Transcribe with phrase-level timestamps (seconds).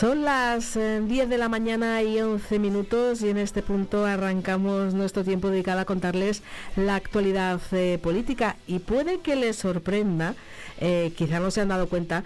[0.00, 4.94] Son las 10 eh, de la mañana y 11 minutos y en este punto arrancamos
[4.94, 6.42] nuestro tiempo dedicado a contarles
[6.74, 8.56] la actualidad eh, política.
[8.66, 10.36] Y puede que les sorprenda,
[10.80, 12.24] eh, quizá no se han dado cuenta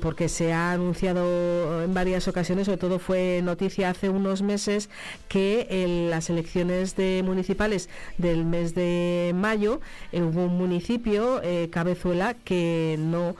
[0.00, 4.88] porque se ha anunciado en varias ocasiones, sobre todo fue noticia hace unos meses
[5.28, 7.88] que en las elecciones de municipales
[8.18, 9.80] del mes de mayo
[10.12, 13.34] hubo un municipio, Cabezuela, que no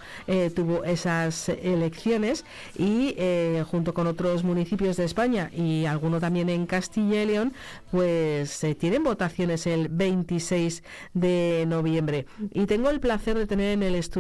[0.55, 2.45] tuvo esas elecciones
[2.77, 7.53] y eh, junto con otros municipios de España y alguno también en Castilla y León,
[7.91, 10.83] pues se tienen votaciones el 26
[11.15, 12.27] de noviembre.
[12.53, 14.20] Y tengo el placer de tener en el estudio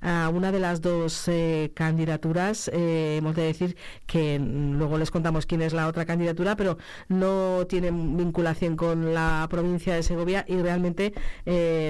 [0.00, 2.70] a una de las dos eh, candidaturas.
[2.72, 6.78] Eh, hemos de decir que luego les contamos quién es la otra candidatura, pero
[7.08, 11.12] no tiene vinculación con la provincia de Segovia y realmente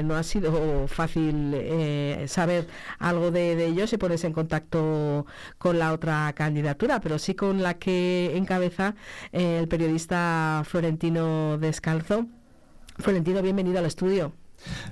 [0.05, 1.55] no ha sido fácil
[2.27, 2.66] saber
[2.98, 5.27] algo de, de ellos y ponerse en contacto
[5.59, 8.95] con la otra candidatura, pero sí con la que encabeza
[9.33, 12.27] eh, el periodista Florentino Descalzo.
[12.98, 14.33] Florentino, bienvenido al estudio.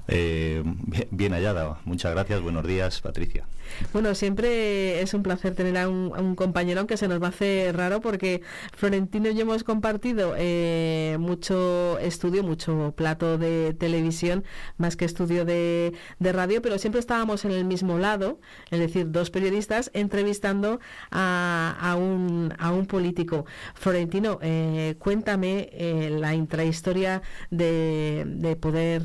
[0.09, 0.63] Eh,
[1.11, 1.79] bien hallada.
[1.85, 2.41] Muchas gracias.
[2.41, 3.47] Buenos días, Patricia.
[3.93, 7.77] Bueno, siempre es un placer tener a un, compañero, aunque se nos va a hacer
[7.77, 8.43] raro porque
[8.75, 14.45] Florentino y yo hemos compartido eh, mucho estudio, mucho plato de televisión,
[14.77, 19.31] más que estudio de, radio, pero siempre estábamos en el mismo lado, es decir, dos
[19.31, 20.81] periodistas entrevistando
[21.11, 23.47] a, un, a un político.
[23.75, 25.71] Florentino, eh, cuéntame
[26.11, 29.03] la intrahistoria de, de poder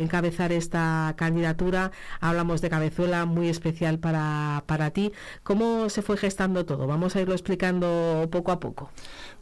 [0.00, 1.92] encabezar esta candidatura.
[2.20, 5.12] Hablamos de Cabezuela, muy especial para, para ti.
[5.42, 6.86] ¿Cómo se fue gestando todo?
[6.86, 8.90] Vamos a irlo explicando poco a poco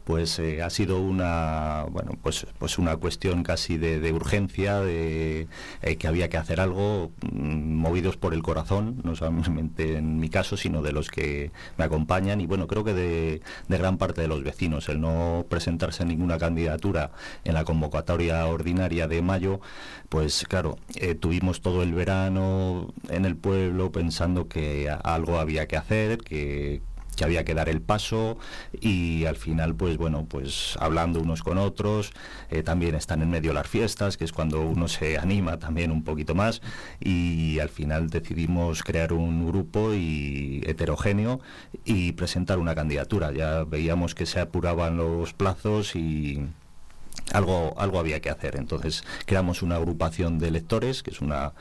[0.05, 5.47] pues eh, ha sido una bueno pues pues una cuestión casi de, urgencia de
[5.81, 10.29] eh, que había que hacer algo mm, movidos por el corazón no solamente en mi
[10.29, 12.39] caso sino de los que me acompañan.
[12.39, 17.11] Y bueno creo que de, gran parte de los vecinos el no presentarse ninguna candidatura
[17.43, 19.59] en la convocatoria ordinaria de mayo
[20.09, 25.77] pues claro eh, tuvimos todo el verano en el pueblo pensando que algo había que
[25.77, 26.81] hacer que
[27.15, 28.37] que había que dar el paso
[28.79, 32.11] y al final pues bueno pues hablando unos con otros
[32.49, 36.03] eh, también están en medio las fiestas que es cuando uno se anima también un
[36.03, 36.61] poquito más
[36.99, 41.39] y al final decidimos crear un grupo y heterogéneo
[41.83, 43.31] y presentar una candidatura.
[43.31, 46.47] Ya veíamos que se apuraban los plazos y
[47.31, 48.55] algo, algo había que hacer.
[48.57, 51.53] Entonces creamos una agrupación de electores, que es una,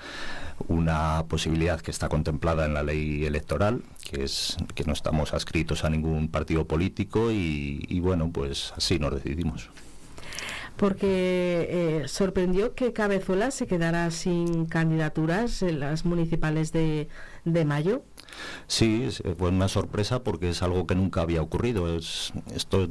[0.68, 5.84] una posibilidad que está contemplada en la ley electoral, que es que no estamos adscritos
[5.84, 9.70] a ningún partido político y, bueno, pues así nos decidimos.
[10.76, 17.08] Porque eh, sorprendió que Cabezuela se quedara sin candidaturas en las municipales de,
[17.44, 18.02] de mayo.
[18.66, 19.08] Sí,
[19.38, 21.96] fue una sorpresa porque es algo que nunca había ocurrido.
[21.96, 22.88] Es, esto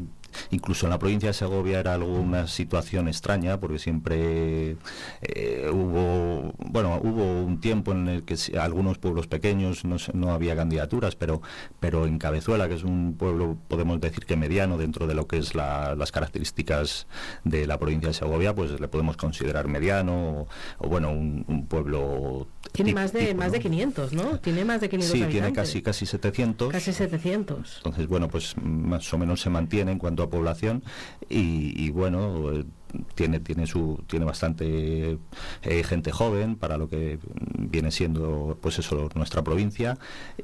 [0.52, 4.78] Incluso en la provincia de Segovia era algo una situación extraña porque siempre
[5.22, 10.56] eh, hubo, bueno, hubo un tiempo en el que algunos pueblos pequeños no, no había
[10.56, 11.42] candidaturas, pero,
[11.80, 15.38] pero en Cabezuela, que es un pueblo, podemos decir que mediano dentro de lo que
[15.38, 17.08] es las características
[17.44, 22.94] de la provincia de Segovia, pues le podemos considerar mediano o, bueno, un, pueblo tiene
[22.94, 24.40] más de más de 500, ¿no?
[24.40, 26.72] Tiene más de 500 Sí, tiene casi casi 700.
[26.72, 27.78] Casi 700.
[27.78, 30.84] Entonces, bueno, pues más o menos se mantiene en cuanto población
[31.30, 32.66] y, bueno, eh,
[33.16, 35.18] tiene tiene su tiene bastante
[35.64, 37.20] eh, gente joven para lo que
[37.58, 39.98] viene siendo pues eso nuestra provincia.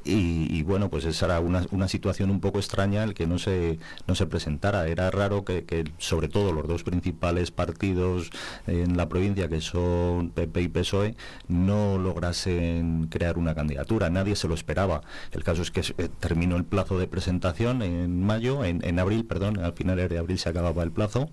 [0.04, 3.78] Y, bueno pues esa era una, una, situación un poco extraña el que no se
[4.06, 4.86] no se presentara.
[4.88, 8.30] Era raro que, que, sobre todo los dos principales partidos
[8.66, 11.16] en la provincia que son PP y PSOE
[11.48, 14.10] no lograsen crear una candidatura.
[14.10, 15.02] Nadie se lo esperaba.
[15.32, 19.24] El caso es que eh, terminó el plazo de presentación en mayo en, en abril
[19.24, 21.30] perdón al final de abril se acababa el plazo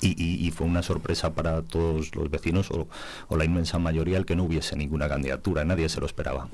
[0.00, 2.86] y, fue una sorpresa para todos los vecinos o,
[3.28, 6.48] o, la inmensa mayoría el que no hubiese ninguna candidatura, nadie se lo esperaba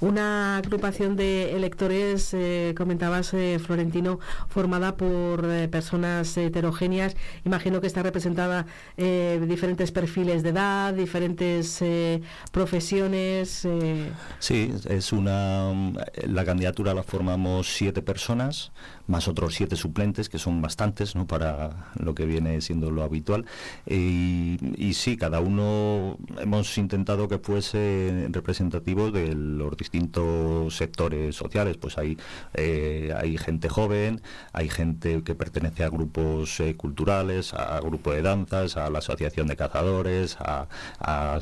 [0.00, 7.16] una agrupación de electores, eh, comentabas, eh, Florentino, formada por eh, personas heterogéneas.
[7.44, 8.66] Imagino que está representada
[8.96, 11.82] diferentes perfiles de edad, diferentes
[12.50, 13.66] profesiones.
[14.38, 15.72] Sí, es una.
[16.26, 18.72] La candidatura la formamos siete personas,
[19.06, 21.26] más otros siete suplentes, que son bastantes, ¿no?
[21.26, 23.46] Para lo que viene siendo lo habitual.
[23.86, 31.76] Y, y sí, cada uno hemos intentado que fuese representativo de los distintos sectores sociales.
[31.76, 32.18] Pues hay,
[32.54, 34.22] eh, hay gente joven,
[34.52, 39.46] hay gente que pertenece a grupos eh, culturales, a grupo de danzas, a la asociación
[39.46, 40.66] de cazadores, a,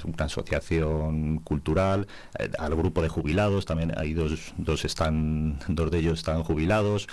[0.05, 2.07] una asociación cultural,
[2.39, 3.65] eh, al grupo de jubilados.
[3.65, 7.09] También hay dos, dos están, dos de ellos están jubilados.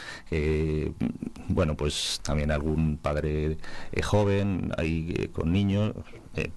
[1.47, 3.57] Bueno, pues también algún padre
[4.03, 5.93] joven, hay con niños.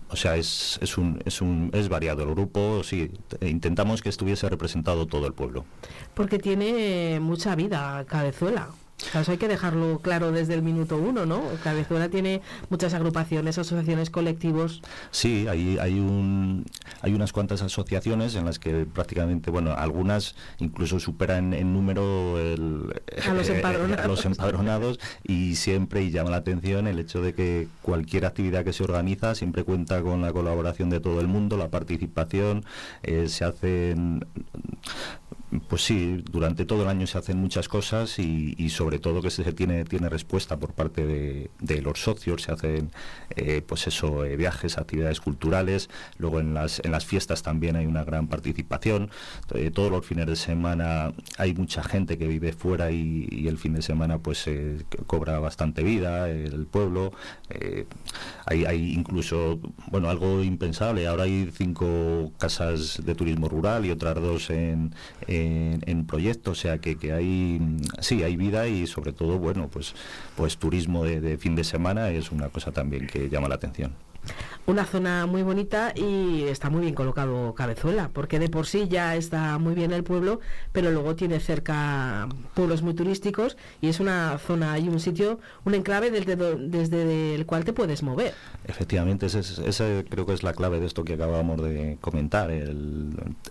[0.08, 3.10] o sea, es, es, un, es, un, es variado el grupo, sí,
[3.40, 5.64] intentamos que estuviese representado todo el pueblo.
[6.14, 8.68] Porque tiene mucha vida Cabezuela.
[8.98, 11.42] Eso hay que dejarlo claro desde el minuto uno, ¿no?
[11.62, 14.82] Cabezuela tiene muchas agrupaciones, asociaciones, colectivos.
[15.10, 16.64] Sí, hay, hay, un,
[17.02, 23.34] hay unas cuantas asociaciones en las que prácticamente, bueno, algunas incluso superan en número a,
[23.34, 24.04] los empadronados.
[24.04, 28.64] a los empadronados y siempre y llama la atención el hecho de que cualquier actividad
[28.64, 32.64] que se organiza siempre cuenta con la colaboración de todo el mundo, la participación,
[33.02, 34.24] eh, se hacen
[35.60, 39.52] pues sí, durante todo el año se hacen muchas cosas y, sobre todo que se
[39.52, 42.90] tiene, tiene respuesta por parte de, los socios, se hacen
[43.36, 47.86] eh, pues eso, eh, viajes, actividades culturales, luego en las, en las fiestas también hay
[47.86, 49.10] una gran participación,
[49.54, 53.74] eh, todos los fines de semana hay mucha gente que vive fuera y, el fin
[53.74, 54.48] de semana pues
[55.06, 57.12] cobra bastante vida el pueblo,
[58.46, 59.60] hay, hay incluso,
[59.90, 64.94] bueno, algo impensable, ahora hay cinco casas de turismo rural y otras dos en,
[66.06, 67.60] proyectos, o sea que, que, hay,
[68.00, 69.94] sí, hay vida y sobre todo, bueno, pues,
[70.36, 73.92] pues turismo de fin de semana es una cosa también que llama la atención
[74.66, 79.14] una zona muy bonita y está muy bien colocado Cabezuela, porque de por sí ya
[79.14, 80.40] está muy bien el pueblo,
[80.72, 85.74] pero luego tiene cerca pueblos muy turísticos y es una zona y un sitio, un
[85.74, 88.32] enclave desde, desde el cual te puedes mover.
[88.66, 92.50] Efectivamente, esa creo que es la clave de esto que acabamos de comentar.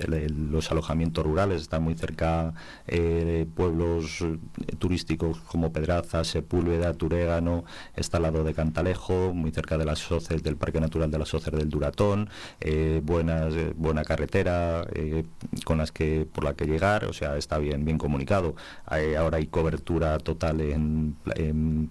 [0.07, 2.53] los alojamientos rurales están muy cerca
[2.87, 4.37] eh, pueblos eh,
[4.79, 7.65] turísticos como Pedraza, Sepúlveda, Turégano,
[7.95, 11.25] está al lado de Cantalejo, muy cerca de las soces del Parque Natural de la
[11.25, 12.29] Socer del Duratón,
[12.61, 15.25] eh, buenas, eh, buena carretera eh,
[15.65, 18.55] con las que por la que llegar, o sea, está bien, bien comunicado.
[18.87, 21.17] ahora hay cobertura total en,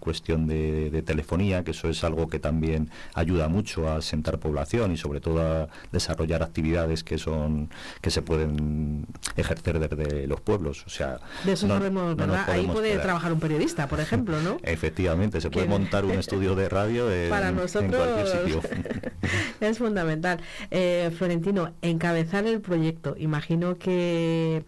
[0.01, 4.97] cuestión de, telefonía, que eso es algo que también ayuda mucho a sentar población y
[4.97, 7.69] sobre todo a desarrollar actividades que son
[8.01, 10.85] que se pueden ejercer desde los pueblos.
[10.87, 12.49] O sea, de eso sabemos, ¿verdad?
[12.49, 14.57] Ahí puede trabajar un periodista, por ejemplo, ¿no?
[14.63, 17.85] Efectivamente, se puede montar un estudio de radio en, Para nosotros...
[17.85, 18.62] en cualquier sitio.
[19.61, 20.41] es fundamental.
[20.71, 23.15] Eh, Florentino, encabezar el proyecto.
[23.19, 24.65] Imagino que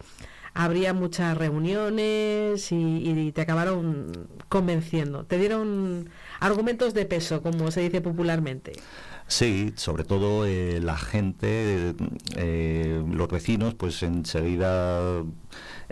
[0.55, 5.25] habría muchas reuniones y, te acabaron convenciendo.
[5.25, 6.09] Te dieron
[6.41, 8.73] argumentos de peso, como se dice popularmente.
[9.27, 11.95] Sí, sobre todo eh, la gente,
[12.37, 15.25] eh, los vecinos, pues enseguida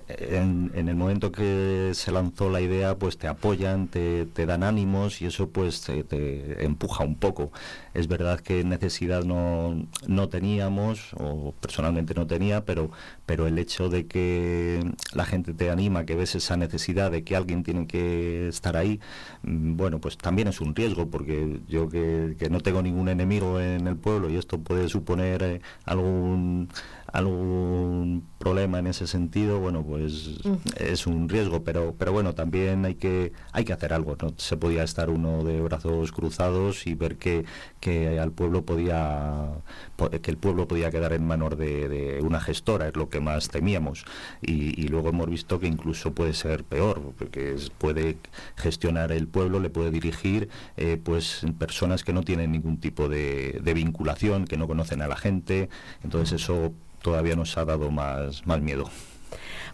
[0.08, 5.26] en, el momento que se lanzó la idea, pues te apoyan, te, dan ánimos y
[5.26, 7.52] eso pues te, empuja un poco.
[7.94, 12.90] Es verdad que necesidad no, no teníamos, o personalmente no tenía, pero,
[13.26, 14.84] pero el hecho de que
[15.14, 19.00] la gente te anima, que ves esa necesidad de que alguien tiene que estar ahí,
[19.42, 23.86] mm, bueno, pues también es un riesgo, porque yo que, no tengo ningún enemigo en
[23.86, 26.68] el pueblo y esto puede suponer eh, algún
[27.12, 30.40] algún problema en ese sentido, bueno, pues
[30.76, 34.56] es un riesgo, pero pero bueno, también hay que hay que hacer algo, no se
[34.56, 37.44] podía estar uno de brazos cruzados y ver que,
[37.78, 39.48] que al pueblo podía
[40.22, 44.04] que el pueblo podía quedar en manos de, una gestora, es lo que más temíamos.
[44.40, 48.16] Y, luego hemos visto que incluso puede ser peor, porque puede
[48.56, 53.60] gestionar el pueblo, le puede dirigir eh, pues personas que no tienen ningún tipo de,
[53.62, 55.68] de vinculación, que no conocen a la gente,
[56.02, 56.72] entonces eso
[57.02, 58.88] todavía nos ha dado más, más miedo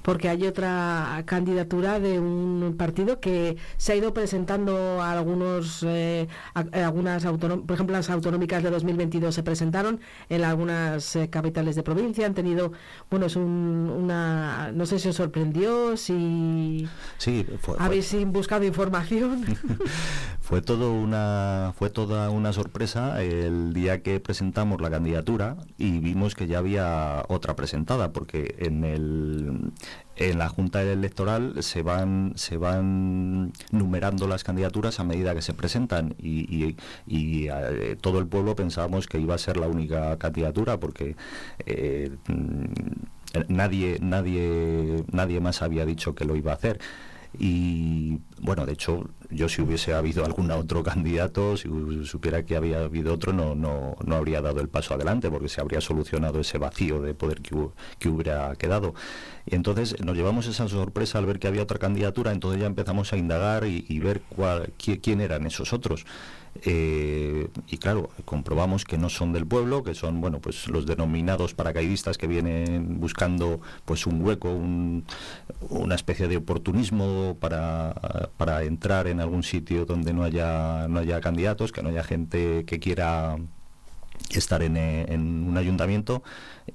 [0.03, 6.29] porque hay otra candidatura de un partido que se ha ido presentando a algunos, eh,
[6.55, 12.27] algunas por ejemplo las autonómicas de 2022 se presentaron en algunas eh, capitales de provincia,
[12.27, 12.73] han tenido,
[13.11, 16.89] bueno, es una, no sé si os sorprendió, si
[17.19, 17.47] sí,
[17.79, 19.45] habéis buscado información.
[20.41, 26.35] fue todo una, fue toda una sorpresa el día que presentamos la candidatura y vimos
[26.35, 29.73] que ya había otra presentada, porque en el
[30.19, 35.55] en la Junta Electoral se van, se van numerando las candidaturas a medida que se
[35.55, 36.75] presentan y,
[37.07, 41.15] eh, todo el pueblo pensábamos que iba a ser la única candidatura porque
[41.67, 42.11] eh,
[43.49, 46.81] nadie, nadie, nadie más había dicho que lo iba a hacer.
[47.37, 51.69] Y bueno, de hecho, yo si hubiese habido algún otro candidato, si
[52.05, 55.61] supiera que había habido otro, no, no, no habría dado el paso adelante porque se
[55.61, 58.95] habría solucionado ese vacío de poder que, hubiera quedado.
[59.47, 63.13] Y entonces nos llevamos esa sorpresa al ver que había otra candidatura, entonces ya empezamos
[63.13, 66.07] a indagar y, ver cuál, quién eran esos otros.
[66.65, 71.55] Eh, y claro, comprobamos que no son del pueblo, que son bueno pues los denominados
[71.55, 79.21] paracaidistas que vienen buscando pues un hueco, una especie de oportunismo para, para entrar en
[79.21, 83.37] algún sitio donde no haya, no haya candidatos, que no haya gente que quiera
[84.31, 86.23] estar en un ayuntamiento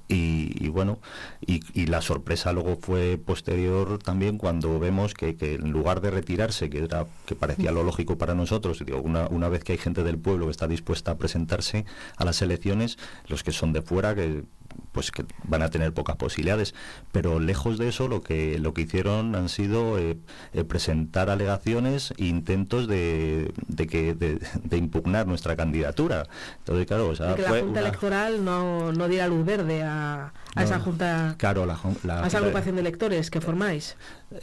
[0.08, 0.98] y, bueno
[1.40, 6.84] y, la sorpresa luego fue posterior también cuando vemos que, en lugar de retirarse que
[6.84, 10.18] era que parecía lo lógico para nosotros digo, una, una vez que hay gente del
[10.18, 11.84] pueblo que está dispuesta a presentarse
[12.16, 12.98] a las elecciones
[13.28, 14.44] los que son de fuera que
[14.92, 16.74] pues que van a tener pocas posibilidades.
[17.12, 20.16] Pero lejos de eso, lo que lo que hicieron han sido eh,
[20.52, 26.26] eh, presentar alegaciones e intentos de, de que de, impugnar nuestra candidatura.
[26.58, 30.64] Entonces, claro, o sea, que la Junta Electoral no, no diera luz verde a, a
[30.64, 31.78] esa junta, claro, la,
[32.22, 33.96] a esa agrupación de electores que formáis.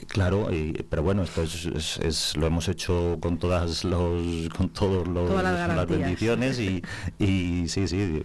[0.07, 0.49] Claro,
[0.89, 6.59] pero bueno, esto es, lo hemos hecho con todas los con todos los, las, bendiciones
[6.59, 6.81] y,
[7.19, 8.23] y sí, sí,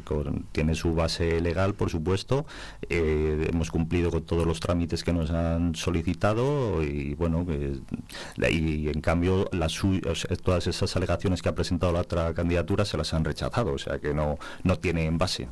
[0.52, 2.46] tiene su base legal, por supuesto.
[2.88, 7.44] Eh, hemos cumplido con todos los trámites que nos han solicitado y bueno,
[8.38, 9.80] y en cambio las
[10.44, 13.98] todas esas alegaciones que ha presentado la otra candidatura se las han rechazado, o sea
[13.98, 15.48] que no no tienen base.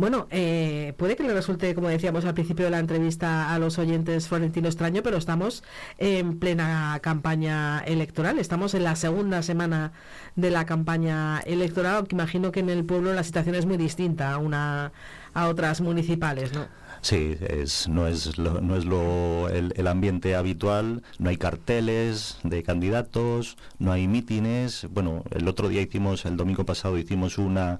[0.00, 3.78] Bueno, eh, puede que le resulte, como decíamos al principio de la entrevista a los
[3.78, 5.62] oyentes, Florentino extraño, pero estamos
[5.98, 8.38] en plena campaña electoral.
[8.38, 9.92] Estamos en la segunda semana
[10.36, 14.32] de la campaña electoral, aunque imagino que en el pueblo la situación es muy distinta
[14.32, 14.92] a, una,
[15.34, 16.66] a otras municipales, ¿no?
[17.02, 22.62] Sí, es, no es, lo, no es lo, el, ambiente habitual, no hay carteles de
[22.62, 24.86] candidatos, no hay mítines.
[24.90, 27.78] Bueno, el otro día hicimos, el domingo pasado hicimos una,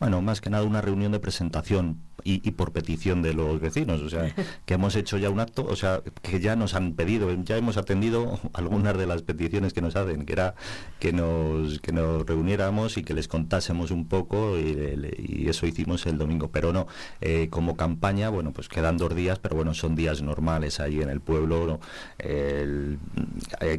[0.00, 4.08] bueno, más que nada una reunión de presentación y, por petición de los vecinos, o
[4.08, 4.34] sea,
[4.66, 7.76] que hemos hecho ya un acto, o sea, que ya nos han pedido, ya hemos
[7.76, 10.54] atendido algunas de las peticiones que nos hacen, que era
[10.98, 16.18] que nos, que nos reuniéramos y que les contásemos un poco y, eso hicimos el
[16.18, 16.86] domingo, pero no,
[17.20, 21.10] eh, como campaña, bueno, pues quedan dos días, pero bueno, son días normales ahí en
[21.10, 21.80] el pueblo,
[22.18, 22.96] eh,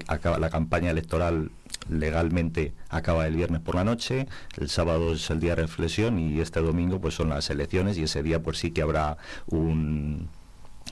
[0.07, 1.51] acaba la campaña electoral
[1.90, 6.40] legalmente acaba el viernes por la noche, el sábado es el día de reflexión y
[6.40, 10.30] este domingo pues son las elecciones y ese día pues sí que habrá un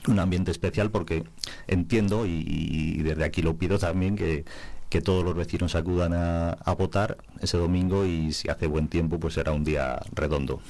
[0.08, 1.24] un ambiente especial porque
[1.68, 4.44] entiendo y, desde aquí lo pido también que,
[4.88, 9.20] que todos los vecinos acudan a, a, votar ese domingo y si hace buen tiempo
[9.20, 10.60] pues será un día redondo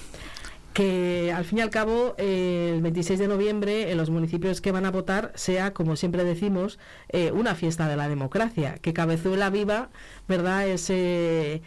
[0.73, 4.87] que al fin y al cabo el 26 de noviembre en los municipios que van
[4.87, 9.91] a votar sea, como siempre decimos, eh, una fiesta de la democracia, que Cabezuela viva,
[10.29, 10.67] ¿verdad?
[10.67, 11.63] Ese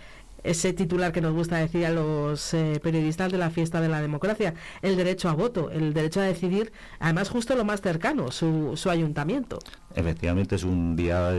[0.46, 4.02] ese titular que nos gusta decir a los eh, periodistas de la fiesta de la
[4.02, 8.74] democracia, el derecho a voto, el derecho a decidir, además justo lo más cercano, su,
[8.76, 9.60] su ayuntamiento.
[9.96, 11.32] Efectivamente es un día,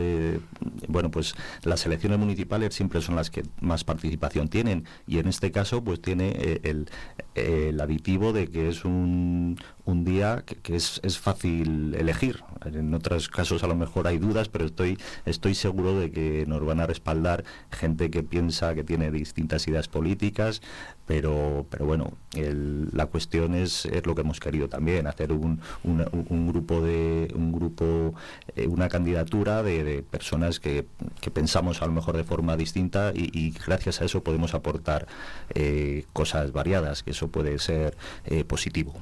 [0.87, 5.51] bueno, pues las elecciones municipales siempre son las que más participación tienen y en este
[5.51, 6.89] caso pues tiene eh, el,
[7.35, 12.43] el aditivo de que es un, un día que, es, es, fácil elegir.
[12.65, 16.63] En otros casos a lo mejor hay dudas, pero estoy, estoy seguro de que nos
[16.65, 20.61] van a respaldar gente que piensa que tiene distintas ideas políticas,
[21.05, 26.47] pero, pero bueno, la cuestión es, es, lo que hemos querido también, hacer un, un,
[26.49, 28.13] grupo de un grupo,
[28.57, 30.85] eh, una candidatura de, personas que,
[31.21, 35.07] que, pensamos a lo mejor de forma distinta y, gracias a eso podemos aportar
[35.55, 38.93] eh, cosas variadas, que eso puede ser eh, positivo.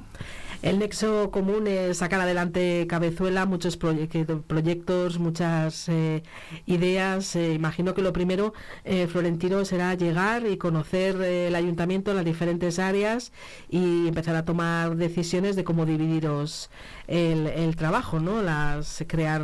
[0.66, 6.24] El nexo común es sacar adelante Cabezuela, muchos proyectos, muchas eh,
[6.66, 7.36] ideas.
[7.36, 12.24] Eh, imagino que lo primero, eh, Florentino, será llegar y conocer el ayuntamiento en las
[12.24, 13.30] diferentes áreas
[13.68, 16.68] y empezar a tomar decisiones de cómo dividiros
[17.06, 18.42] el, trabajo, ¿no?
[18.42, 19.42] Las, crear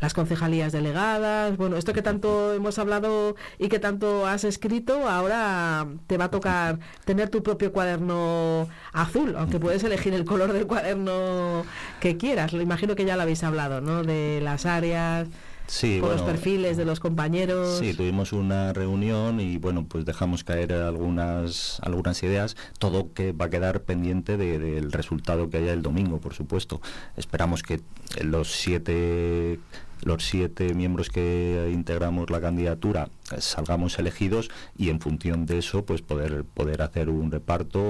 [0.00, 1.56] las concejalías delegadas.
[1.56, 6.30] Bueno, esto que tanto hemos hablado y que tanto has escrito, ahora te va a
[6.30, 11.64] tocar tener tu propio cuaderno azul, aunque puedes elegir el color del cuaderno
[12.00, 12.52] que quieras.
[12.52, 14.04] Lo imagino que ya lo habéis hablado, ¿no?
[14.04, 15.26] De las áreas
[15.68, 17.78] sí, los perfiles de los compañeros.
[17.78, 23.46] Sí, tuvimos una reunión y bueno, pues dejamos caer algunas, algunas ideas, todo que va
[23.46, 26.80] a quedar pendiente del resultado que haya el domingo, por supuesto.
[27.16, 27.80] Esperamos que
[28.22, 29.60] los siete
[30.02, 36.00] los siete miembros que integramos la candidatura salgamos elegidos y en función de eso pues
[36.00, 37.80] poder poder hacer un reparto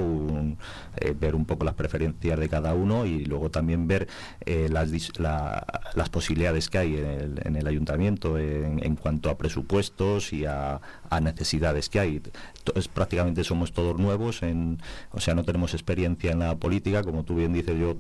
[0.97, 4.09] eh, ver un poco las preferencias de cada uno y luego también ver
[4.45, 10.81] eh, las, las posibilidades que hay en el, ayuntamiento en, cuanto a presupuestos y a,
[11.21, 12.23] necesidades que hay.
[12.59, 14.79] Entonces prácticamente somos todos nuevos en
[15.13, 17.97] o sea no tenemos experiencia en la política como tú bien dices yo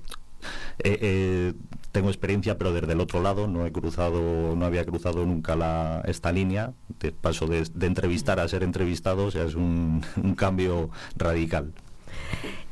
[0.79, 1.53] eh, eh,
[1.93, 6.03] tengo experiencia, pero desde el otro lado no he cruzado, no había cruzado nunca la,
[6.07, 6.73] esta línea.
[7.01, 10.03] De paso de, entrevistar a ser entrevistado, o es un,
[10.37, 11.73] cambio radical.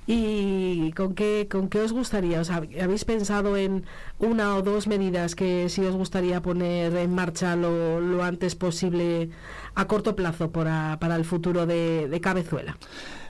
[0.06, 2.40] ¿Y con qué, con qué os gustaría?
[2.80, 3.84] ¿Habéis pensado en
[4.20, 9.30] una o dos medidas que sí os gustaría poner en marcha lo, antes posible
[9.74, 12.76] a corto plazo para, para el futuro de Cabezuela?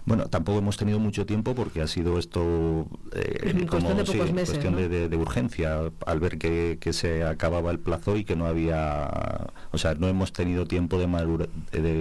[0.06, 5.16] Bueno, tampoco hemos tenido mucho tiempo porque ha sido esto eh, como de cuestión de,
[5.16, 10.08] urgencia, al ver que, se acababa el plazo y que no había, o sea, no
[10.08, 11.06] hemos tenido tiempo de,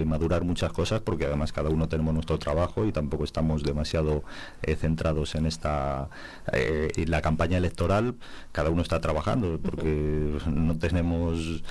[0.04, 4.24] madurar muchas cosas porque además cada uno tenemos nuestro trabajo y tampoco estamos demasiado
[4.62, 6.08] eh, centrados en esta,
[6.52, 8.14] eh, la campaña electoral,
[8.52, 11.62] cada uno está trabajando porque no tenemos,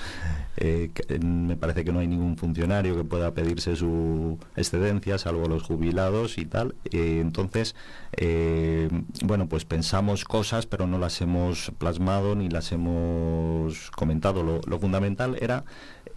[1.20, 6.38] me parece que no hay ningún funcionario que pueda pedirse su excedencia, salvo los jubilados
[6.38, 6.74] y tal.
[6.84, 7.74] Eh, entonces,
[8.16, 8.88] eh,
[9.22, 14.42] bueno, pues pensamos cosas, pero no las hemos plasmado ni las hemos comentado.
[14.42, 15.64] Lo, fundamental era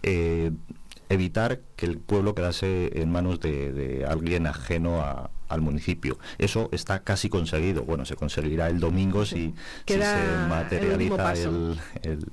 [0.02, 0.50] eh,
[1.10, 6.18] evitar que el pueblo quedase en manos de, alguien ajeno al municipio.
[6.38, 7.82] Eso está casi conseguido.
[7.82, 9.52] Bueno, se conseguirá el domingo si,
[9.86, 9.98] se
[10.48, 12.24] materializa el,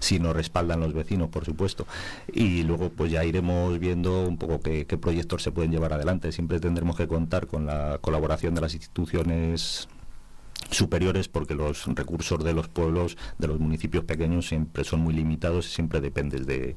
[0.00, 1.86] si, nos respaldan los vecinos, por supuesto.
[2.32, 6.32] Y luego pues ya iremos viendo un poco qué, qué proyectos se pueden llevar adelante.
[6.32, 9.88] Siempre tendremos que contar con la colaboración de las instituciones
[10.70, 15.66] superiores porque los recursos de los pueblos, de los municipios pequeños siempre son muy limitados
[15.66, 16.76] y siempre dependes de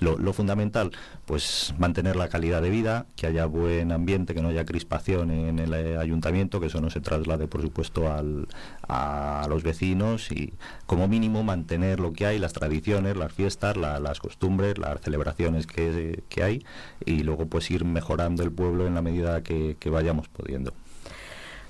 [0.00, 0.90] lo, fundamental,
[1.26, 5.58] pues mantener la calidad de vida, que haya buen ambiente, que no haya crispación en
[5.58, 8.48] el ayuntamiento, que eso no se traslade por supuesto al,
[8.88, 10.54] a los vecinos y
[10.86, 16.22] como mínimo mantener lo que hay, las tradiciones, las fiestas, las costumbres, las celebraciones que,
[16.42, 16.64] hay
[17.06, 20.72] y luego pues ir mejorando el pueblo en la medida que vayamos pudiendo.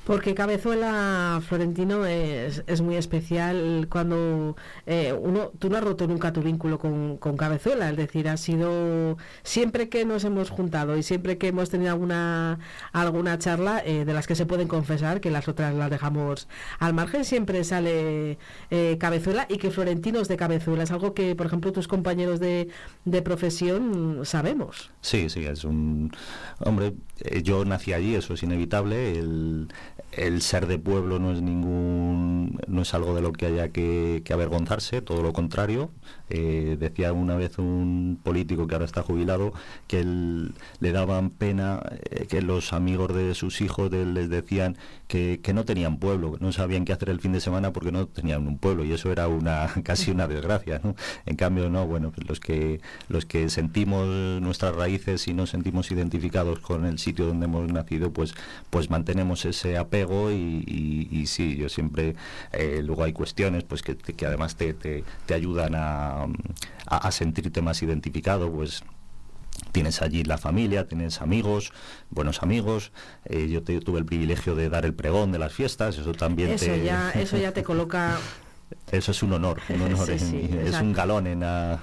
[0.04, 6.30] Porque Cabezuela Florentino es, es muy especial cuando eh, uno, tú no has roto nunca
[6.30, 11.02] tu vínculo con, con, Cabezuela, es decir, ha sido siempre que nos hemos juntado y
[11.02, 12.58] siempre que hemos tenido alguna
[12.92, 16.92] alguna charla eh, de las que se pueden confesar, que las otras las dejamos al
[16.92, 18.38] margen, siempre sale
[18.70, 22.40] eh, Cabezuela y que Florentino es de Cabezuela, es algo que, por ejemplo, tus compañeros
[22.40, 22.68] de,
[23.06, 24.90] de profesión sabemos.
[25.00, 26.12] Sí, sí, es un
[26.58, 26.92] hombre,
[27.42, 29.68] yo nací allí, eso es inevitable, el
[30.12, 34.22] el ser de pueblo no es ningún no es algo de lo que haya que,
[34.32, 35.90] avergonzarse todo lo contrario
[36.30, 39.52] eh, decía una vez un político que ahora está jubilado
[39.86, 44.76] que le daban pena eh, que los amigos de sus hijos les decían
[45.08, 48.46] que, no tenían pueblo no sabían qué hacer el fin de semana porque no tenían
[48.48, 50.80] un pueblo y eso era una casi una desgracia
[51.26, 54.06] en cambio no bueno pues los que los que sentimos
[54.40, 58.34] nuestras raíces y nos sentimos identificados con el sitio donde hemos nacido pues
[58.70, 62.16] pues mantenemos ese apego y, y, sí, yo siempre,
[62.52, 66.23] eh, luego hay cuestiones pues que, además te, te, ayudan a,
[66.86, 68.82] a, sentirte más identificado, pues
[69.72, 71.72] tienes allí la familia, tienes amigos,
[72.10, 72.92] buenos amigos.
[73.24, 76.74] Eh, yo, tuve el privilegio de dar el pregón de las fiestas, eso también eso
[76.76, 78.18] Ya, eso ya te coloca...
[78.90, 81.80] Eso es un honor, un honor, es un galón en la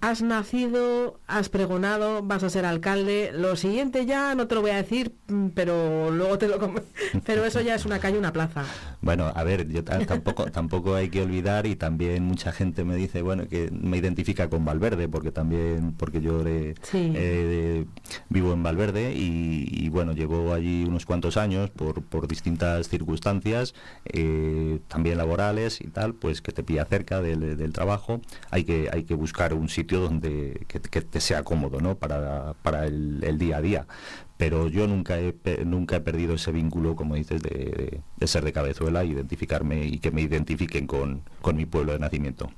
[0.00, 3.30] Has, nacido, has pregonado, vas a ser alcalde.
[3.32, 6.58] Lo siguiente ya no te lo voy a decir, mm, pero luego te lo
[7.26, 8.64] pero eso ya es una calle, una plaza.
[9.00, 13.22] Bueno, a ver, yo tampoco tampoco hay que olvidar y también mucha gente me dice,
[13.22, 17.84] bueno, que me identifica con Valverde porque también porque yo eh,
[18.28, 23.74] vivo en Valverde y, bueno, llevo allí unos cuantos años por, por distintas circunstancias,
[24.06, 28.20] eh, también laborales y tal, pues que te pilla cerca del, del trabajo.
[28.50, 31.96] Hay que, hay que buscar un sitio donde que, te sea cómodo ¿no?
[31.96, 33.86] para, para el, día a día.
[34.36, 39.04] Pero yo nunca he, nunca he perdido ese vínculo, como dices, de, ser de cabezuela,
[39.04, 42.50] identificarme y que me identifiquen con, con mi pueblo de nacimiento.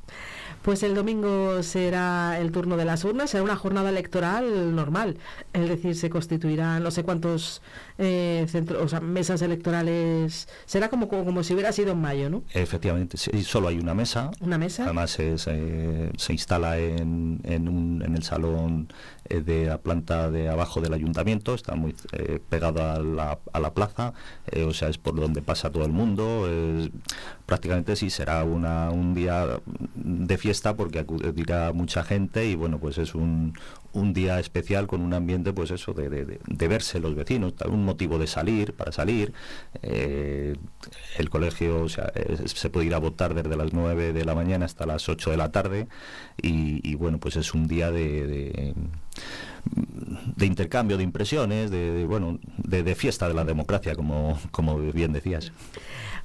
[0.66, 5.16] Pues el domingo será el turno de las urnas, será una jornada electoral normal,
[5.52, 7.62] es decir, se constituirán no sé cuántos
[7.98, 12.42] eh, centros, o sea, mesas electorales, será como, como, si hubiera sido en mayo, ¿no?
[12.52, 14.32] Efectivamente, sí, solo hay una mesa.
[14.40, 14.86] Una mesa.
[14.86, 18.88] Además se, instala en, en, un, en el salón
[19.28, 23.60] eh, de la planta de abajo del ayuntamiento, está muy eh, pegado a la, a
[23.60, 24.14] la plaza,
[24.50, 26.48] eh, o sea, es por donde pasa todo el mundo.
[27.46, 29.60] prácticamente sí será una, un día
[29.94, 33.54] de fiesta porque acudirá mucha gente y bueno, pues es un,
[33.92, 38.18] un día especial con un ambiente, pues eso, de, de, verse los vecinos, un motivo
[38.18, 39.32] de salir, para salir.
[39.82, 40.56] Eh,
[41.18, 42.12] el colegio o sea,
[42.44, 45.36] se puede ir a votar desde las 9 de la mañana hasta las 8 de
[45.36, 45.88] la tarde
[46.40, 48.74] y, bueno, pues es un día de,
[50.36, 55.52] de intercambio de impresiones, de, bueno, de, fiesta de la democracia, como, como bien decías.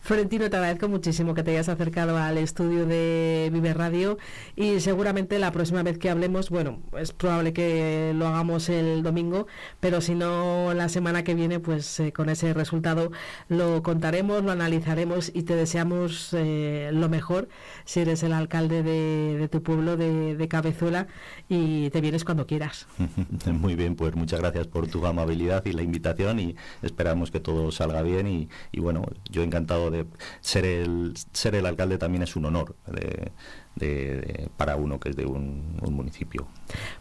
[0.03, 4.17] Florentino, te agradezco muchísimo que te hayas acercado al estudio de Vive Radio
[4.55, 9.45] y seguramente la próxima vez que hablemos, bueno, es probable que lo hagamos el domingo,
[9.79, 13.11] pero si no la semana que viene, pues eh, con ese resultado
[13.47, 17.47] lo contaremos, lo analizaremos y te deseamos eh, lo mejor
[17.85, 21.07] si eres el alcalde de, tu pueblo, de, Cabezuela,
[21.47, 22.87] y te vienes cuando quieras.
[23.45, 27.71] Muy bien, pues muchas gracias por tu amabilidad y la invitación y esperamos que todo
[27.71, 30.05] salga bien y, y bueno, yo encantado de
[30.41, 35.25] ser el, ser el alcalde también es un honor de, para uno que es de
[35.25, 36.47] un, municipio.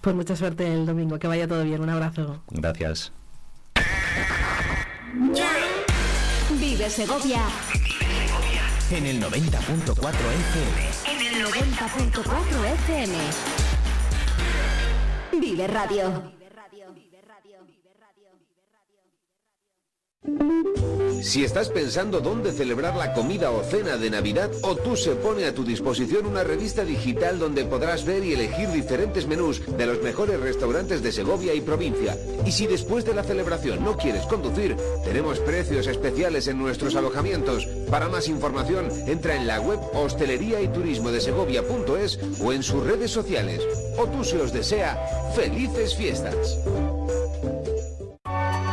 [0.00, 2.42] Pues mucha suerte el domingo, que vaya todo bien, un abrazo.
[2.50, 3.12] Gracias.
[6.59, 7.42] Vive Segovia.
[8.90, 10.90] En el 90.4 FM.
[11.07, 13.18] En el 90.4 FM.
[15.40, 16.39] Vive Radio.
[21.23, 25.55] Si estás pensando dónde celebrar la comida o cena de Navidad, O se pone a
[25.55, 30.40] tu disposición una revista digital donde podrás ver y elegir diferentes menús de los mejores
[30.40, 32.16] restaurantes de Segovia y provincia.
[32.47, 37.66] Y si después de la celebración no quieres conducir, tenemos precios especiales en nuestros alojamientos.
[37.90, 42.83] Para más información, entra en la web hostelería y turismo de Segovia.es o en sus
[42.83, 43.62] redes sociales.
[44.25, 44.99] se os desea
[45.35, 46.59] felices fiestas.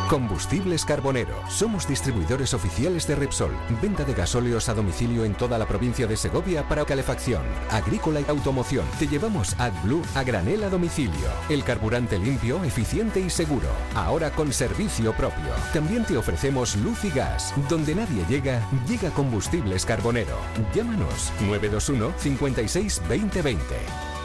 [0.07, 1.35] Combustibles Carbonero.
[1.49, 3.51] Somos distribuidores oficiales de Repsol.
[3.81, 8.25] Venta de gasóleos a domicilio en toda la provincia de Segovia para calefacción, agrícola y
[8.29, 8.85] automoción.
[8.99, 11.27] Te llevamos AdBlue a granel a domicilio.
[11.49, 13.67] El carburante limpio, eficiente y seguro.
[13.95, 15.53] Ahora con servicio propio.
[15.73, 17.53] También te ofrecemos luz y gas.
[17.67, 20.37] Donde nadie llega, llega Combustibles Carbonero.
[20.73, 24.16] Llámanos 921 56 2020.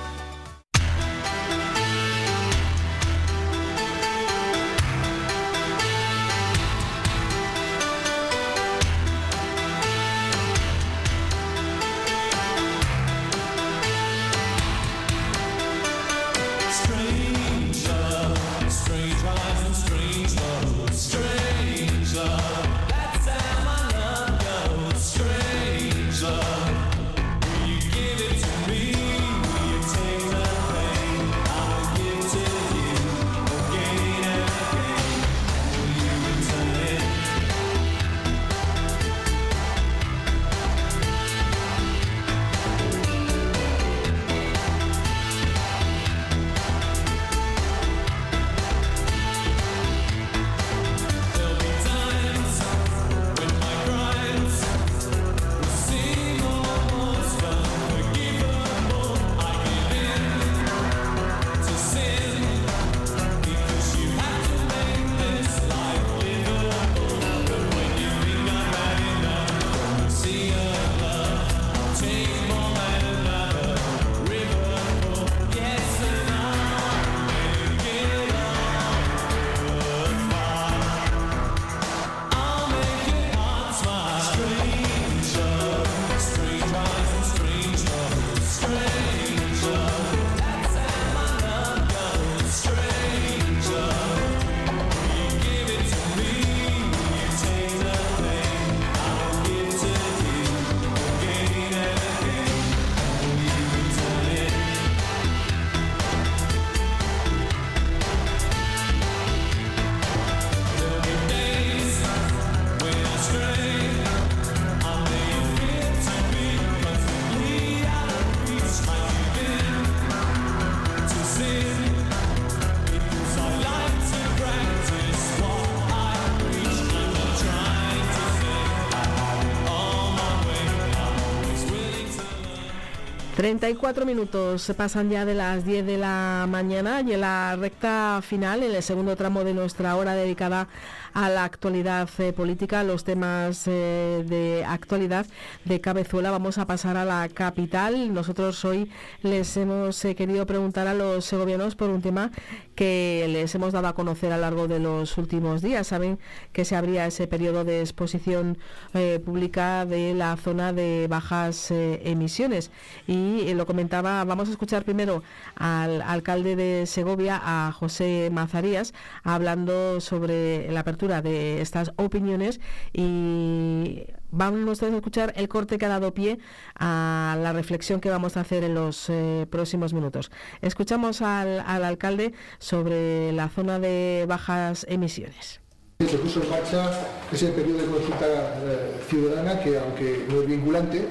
[133.59, 138.21] 34 minutos se pasan ya de las 10 de la mañana y en la recta
[138.23, 140.69] final, en el segundo tramo de nuestra hora dedicada
[141.12, 146.98] a la actualidad eh, política, los temas eh, de actualidad de Cabezuela, vamos a pasar
[146.98, 148.12] a la capital.
[148.12, 148.90] Nosotros hoy
[149.22, 152.31] les hemos eh, querido preguntar a los segovianos por un tema
[152.74, 155.87] que que les hemos dado a conocer a lo largo de los últimos días.
[155.87, 156.18] Saben
[156.52, 158.59] que se abría ese periodo de exposición
[158.92, 162.72] eh, pública de la zona de bajas eh, emisiones.
[163.07, 165.22] Y lo comentaba, vamos a escuchar primero
[165.55, 172.61] al alcalde de Segovia, a José Mazarías, hablando sobre la apertura de estas opiniones
[172.92, 174.02] y
[174.33, 176.38] vamos a escuchar el corte que ha dado pie
[176.79, 180.33] a la reflexión que vamos a hacer en los eh, próximos minutos.
[180.61, 185.61] Escuchamos al, alcalde sobre la zona de bajas emisiones.
[186.01, 186.90] Se puso en marcha
[187.31, 191.07] ese periodo de consulta eh, ciudadana que, aunque no es vinculante,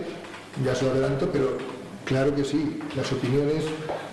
[0.65, 1.57] ya se lo adelanto, pero
[2.03, 3.63] claro que sí, las opiniones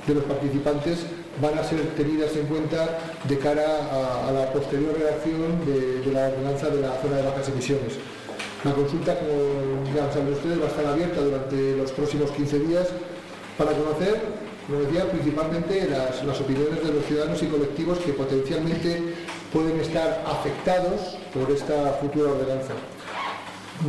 [0.06, 1.00] de los participantes
[1.42, 6.28] van a ser tenidas en cuenta de cara a, la posterior redacción de, de la
[6.28, 7.98] ordenanza de la zona de bajas emisiones.
[8.64, 12.88] La consulta, como ya saben ustedes, va a estar abierta durante los próximos 15 días
[13.56, 14.20] para conocer,
[14.66, 19.14] como decía, principalmente las, opiniones de los ciudadanos y colectivos que potencialmente
[19.52, 22.74] pueden estar afectados por esta futura ordenanza.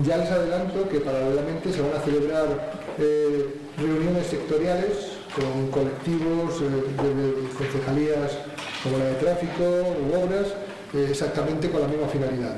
[0.05, 6.67] Ya les adelanto que paralelamente se van a celebrar eh, reuniones sectoriales con colectivos eh,
[7.01, 8.37] de, concejalías
[8.83, 10.53] como la de tráfico u obras,
[10.93, 12.55] eh, exactamente con la misma finalidad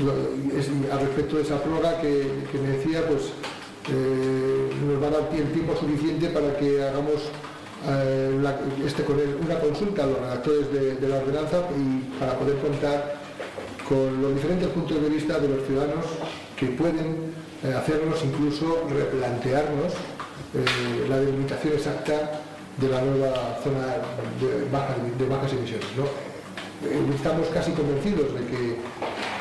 [0.00, 3.32] al respecto de esa prórroga que, me decía, pues
[3.90, 7.30] eh, nos va a dar el tiempo suficiente para que hagamos
[7.88, 8.40] eh,
[8.86, 9.04] este,
[9.44, 13.18] una consulta a los redactores de, la ordenanza y para poder contar
[13.88, 16.04] con los diferentes puntos de vista de los ciudadanos
[16.56, 17.32] que pueden
[17.64, 19.94] eh, hacernos incluso replantearnos
[21.10, 22.40] la delimitación exacta
[22.78, 24.00] de la nueva zona
[24.40, 25.86] de, bajas emisiones.
[27.14, 28.76] Estamos casi convencidos de que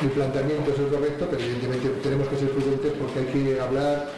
[0.01, 4.10] el planteamiento es el correcto, pero evidentemente tenemos que ser prudentes porque hay que hablar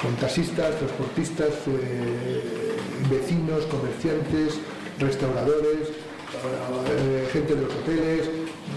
[0.00, 2.76] con taxistas, transportistas, eh,
[3.10, 4.58] vecinos, comerciantes,
[4.98, 8.30] restauradores, eh, gente de los hoteles,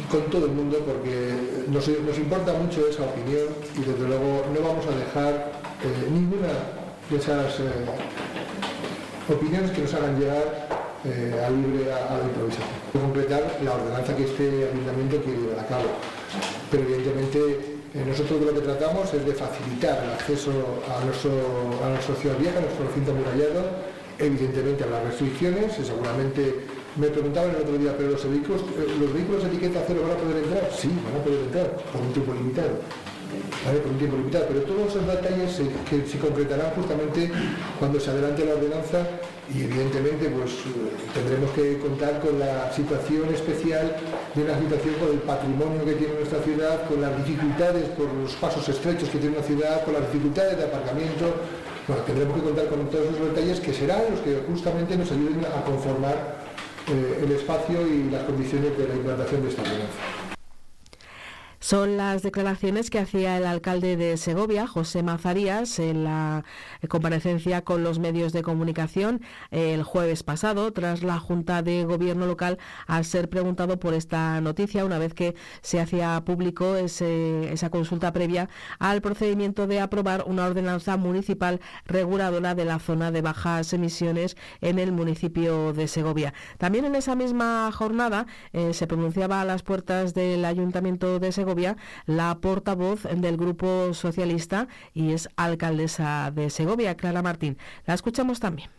[0.09, 1.31] con todo el mundo porque
[1.67, 5.51] nos, importa mucho esa opinión y desde luego no vamos a dejar
[5.83, 6.53] eh, ninguna
[7.09, 7.59] de esas
[9.29, 10.74] opiniones que nos hagan llegar
[11.05, 12.67] a libre a, la improvisación.
[12.91, 15.89] Concretar la ordenanza que este ayuntamiento quiere llevar a cabo
[16.71, 17.39] pero evidentemente
[17.93, 20.51] eh, nosotros lo que tratamos es de facilitar el acceso
[20.91, 23.63] a, nuestro, a ciudad vieja, a nuestro recinto amurallado,
[24.19, 28.87] evidentemente a las restricciones, y seguramente me preguntaban el otro día, pero los vehículos, eh,
[28.99, 32.01] los vehículos de etiqueta cero van a poder entrar, sí, van a poder entrar por
[32.01, 32.75] un tiempo limitado.
[33.63, 37.31] por un tiempo limitado, pero todos esos detalles que se concretarán justamente
[37.79, 39.07] cuando se adelante la ordenanza
[39.53, 40.51] y evidentemente pues
[41.13, 43.95] tendremos que contar con la situación especial
[44.33, 48.33] de una situación con el patrimonio que tiene nuestra ciudad, con las dificultades por los
[48.33, 51.33] pasos estrechos que tiene una ciudad, con las dificultades de aparcamiento.
[51.87, 55.45] Bueno, tendremos que contar con todos esos detalles que serán los que justamente nos ayuden
[55.45, 56.41] a conformar
[56.87, 60.24] eh, el espacio y las condiciones de la implantación de esta ordenanza.
[61.65, 66.43] Son las declaraciones que hacía el alcalde de Segovia, José Mazarías, en la
[66.87, 72.59] comparecencia con los medios de comunicación el jueves pasado, tras la Junta de Gobierno local,
[72.85, 78.47] al ser preguntado por esta noticia, una vez que se hacía público esa consulta previa
[78.77, 84.77] al procedimiento de aprobar una ordenanza municipal reguladora de la zona de bajas emisiones en
[84.77, 86.35] el municipio de Segovia.
[86.59, 91.54] También en esa misma jornada eh, se pronunciaba a las puertas del Ayuntamiento de Segovia
[92.05, 97.57] la portavoz del Grupo Socialista y es alcaldesa de Segovia, Clara Martín.
[97.85, 98.69] La escuchamos también.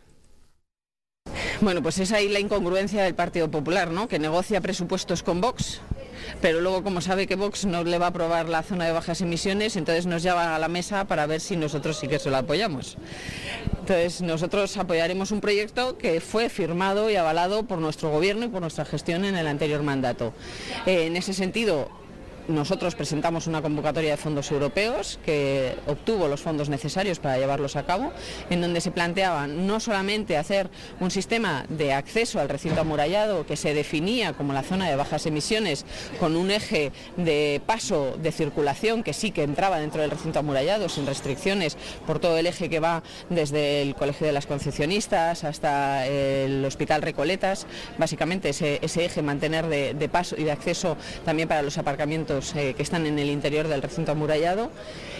[1.59, 4.07] Bueno, pues es ahí la incongruencia del Partido Popular, ¿no?
[4.07, 5.81] Que negocia presupuestos con Vox,
[6.39, 9.21] pero luego como sabe que Vox no le va a aprobar la zona de bajas
[9.21, 12.37] emisiones, entonces nos lleva a la mesa para ver si nosotros sí que se lo
[12.37, 12.97] apoyamos.
[13.79, 18.61] Entonces nosotros apoyaremos un proyecto que fue firmado y avalado por nuestro gobierno y por
[18.61, 20.33] nuestra gestión en el anterior mandato.
[20.85, 21.89] Eh, en ese sentido,
[22.47, 27.85] nosotros presentamos una convocatoria de fondos europeos que obtuvo los fondos necesarios para llevarlos a
[27.85, 28.11] cabo,
[28.49, 33.55] en donde se planteaba no solamente hacer un sistema de acceso al recinto amurallado que
[33.55, 35.85] se definía como la zona de bajas emisiones
[36.19, 40.89] con un eje de paso de circulación que sí que entraba dentro del recinto amurallado
[40.89, 46.07] sin restricciones por todo el eje que va desde el Colegio de las Concepcionistas hasta
[46.07, 47.65] el Hospital Recoletas,
[47.97, 52.83] básicamente ese, eje mantener de paso y de acceso también para los aparcamientos aparcamientos que
[52.83, 54.71] están en el interior del recinto amurallado.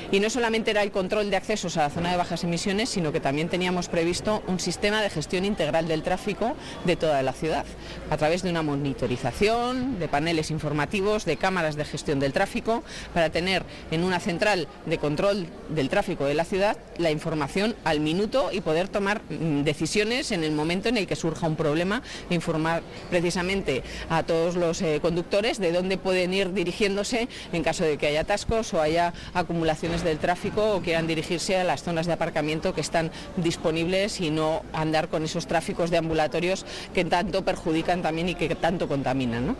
[0.10, 3.12] Y no solamente era el control de accesos a la zona de bajas emisiones, sino
[3.12, 7.66] que también teníamos previsto un sistema de gestión integral del tráfico de toda la ciudad,
[8.10, 13.32] a través de una monitorización, de paneles informativos, de cámaras de gestión del tráfico, para
[13.32, 18.50] tener en una central de control del tráfico de la ciudad la información al minuto
[18.54, 22.82] y poder tomar mm, decisiones en el momento en el que surja un problema, informar
[23.10, 28.08] precisamente a todos los eh, conductores de dónde pueden ir dirigiéndose en caso de que
[28.08, 32.74] haya atascos o haya acumulaciones del tráfico o quieran dirigirse a las zonas de aparcamiento
[32.74, 38.30] que están disponibles y no andar con esos tráficos de ambulatorios que tanto perjudican también
[38.30, 39.56] y que tanto contaminan.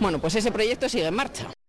[0.00, 1.61] Bueno, pues ese proyecto sigue en marcha.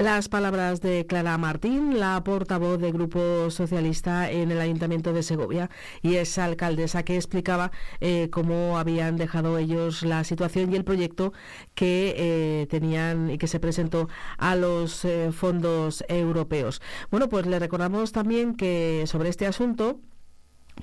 [0.00, 5.68] Las palabras de Clara Martín, la portavoz del Grupo Socialista en el Ayuntamiento de Segovia
[6.00, 11.34] y esa alcaldesa que explicaba eh, cómo habían dejado ellos la situación y el proyecto
[11.74, 14.08] que eh, tenían y que se presentó
[14.38, 16.80] a los eh, fondos europeos.
[17.10, 20.00] Bueno, pues le recordamos también que sobre este asunto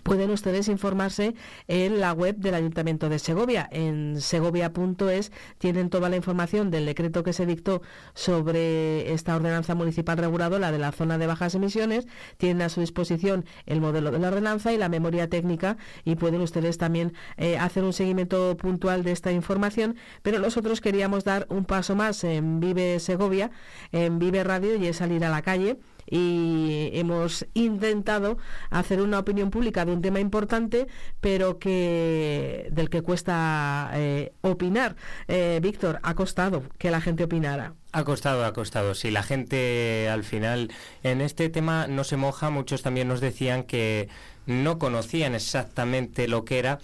[0.04, 1.36] pueden ustedes informarse
[1.68, 3.68] en la web del Ayuntamiento de Segovia.
[3.72, 7.82] En segovia.es tienen toda la información del decreto que se dictó
[8.14, 12.08] sobre esta ordenanza municipal reguladora de la zona de bajas emisiones.
[12.38, 16.42] Tienen a su disposición el modelo de la ordenanza y la memoria técnica y pueden
[16.42, 19.96] ustedes también eh, hacer un seguimiento puntual de esta información.
[20.22, 23.52] Pero nosotros queríamos dar un paso más en Vive Segovia,
[23.92, 25.78] en Vive Radio y es salir a la calle
[26.10, 28.38] y hemos intentado
[28.70, 30.88] hacer una opinión pública de un tema importante,
[31.22, 34.96] pero que del que cuesta eh, opinar.
[35.28, 37.74] Eh, Víctor, ha costado que la gente opinara.
[37.92, 38.96] Ha costado, ha costado.
[38.96, 40.72] Si la gente al final
[41.04, 44.10] en este tema no se moja, muchos también nos decían que
[44.46, 46.80] no conocían exactamente lo que era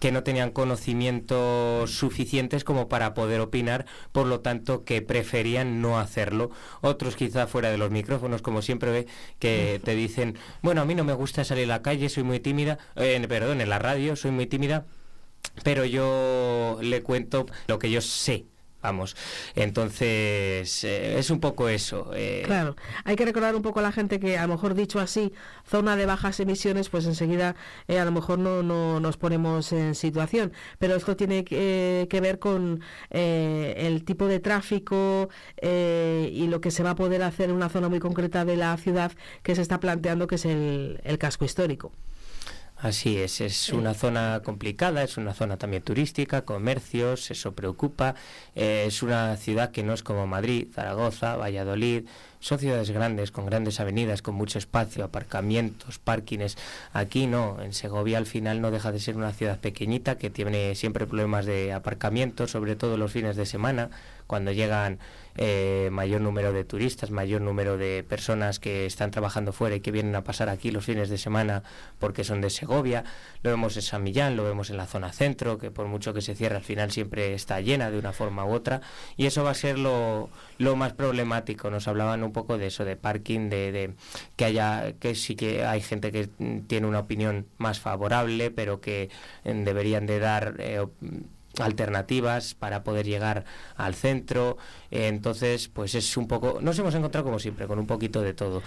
[0.00, 6.00] que no tenían conocimientos suficientes como para poder opinar, por lo tanto que preferían no
[6.00, 6.50] hacerlo.
[6.80, 9.06] Otros quizá fuera de los micrófonos, como siempre ve,
[9.38, 12.40] que te dicen, bueno, a mí no me gusta salir a la calle, soy muy
[12.40, 14.86] tímida, eh, perdón, en la radio soy muy tímida,
[15.62, 18.46] pero yo le cuento lo que yo sé
[18.82, 19.14] Vamos,
[19.54, 22.12] entonces eh, es un poco eso.
[22.14, 22.42] Eh.
[22.46, 25.34] Claro, hay que recordar un poco a la gente que a lo mejor dicho así,
[25.68, 27.56] zona de bajas emisiones, pues enseguida
[27.88, 30.52] eh, a lo mejor no, no, nos ponemos en situación.
[30.78, 35.28] Pero esto tiene que, ver con el tipo de tráfico
[35.62, 38.76] y lo que se va a poder hacer en una zona muy concreta de la
[38.76, 39.12] ciudad
[39.42, 41.92] que se está planteando, que es el, el casco histórico.
[42.82, 48.14] Así es, es una zona complicada, es una zona también turística, comercios, eso preocupa.
[48.54, 52.04] Eh, es una ciudad que no es como Madrid, Zaragoza, Valladolid,
[52.40, 56.56] son ciudades grandes, con grandes avenidas, con mucho espacio, aparcamientos, parkings.
[56.94, 60.74] Aquí no, en Segovia al final no deja de ser una ciudad pequeñita que tiene
[60.74, 63.90] siempre problemas de aparcamiento, sobre todo los fines de semana,
[64.30, 65.00] cuando llegan
[65.38, 69.90] eh, mayor número de turistas, mayor número de personas que están trabajando fuera y que
[69.90, 71.64] vienen a pasar aquí los fines de semana
[71.98, 73.02] porque son de Segovia.
[73.42, 76.22] Lo vemos en San Millán, lo vemos en la zona centro, que por mucho que
[76.22, 78.82] se cierre al final siempre está llena de una forma u otra.
[79.16, 81.72] Y eso va a ser lo, lo más problemático.
[81.72, 83.94] Nos hablaban un poco de eso, de parking, de, de
[84.36, 86.28] que haya, que sí que hay gente que
[86.68, 89.10] tiene una opinión más favorable, pero que
[89.44, 90.86] eh, deberían de dar eh,
[91.58, 93.44] alternativas para poder llegar
[93.76, 94.56] al centro.
[94.90, 98.62] entonces, pues es un poco, nos hemos encontrado como siempre, con un poquito de todo.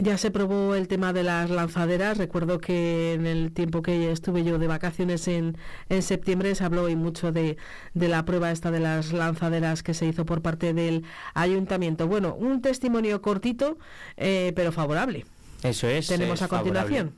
[0.00, 2.16] Ya se probó el tema de las lanzaderas.
[2.16, 5.58] Recuerdo que en el tiempo que estuve yo de vacaciones en,
[5.90, 7.58] en septiembre se habló y mucho de,
[7.92, 12.06] de, la prueba esta de las lanzaderas que se hizo por parte del ayuntamiento.
[12.06, 13.76] Bueno, un testimonio cortito,
[14.16, 15.26] eh, pero favorable.
[15.62, 16.06] Eso es.
[16.06, 17.12] Tenemos a continuación.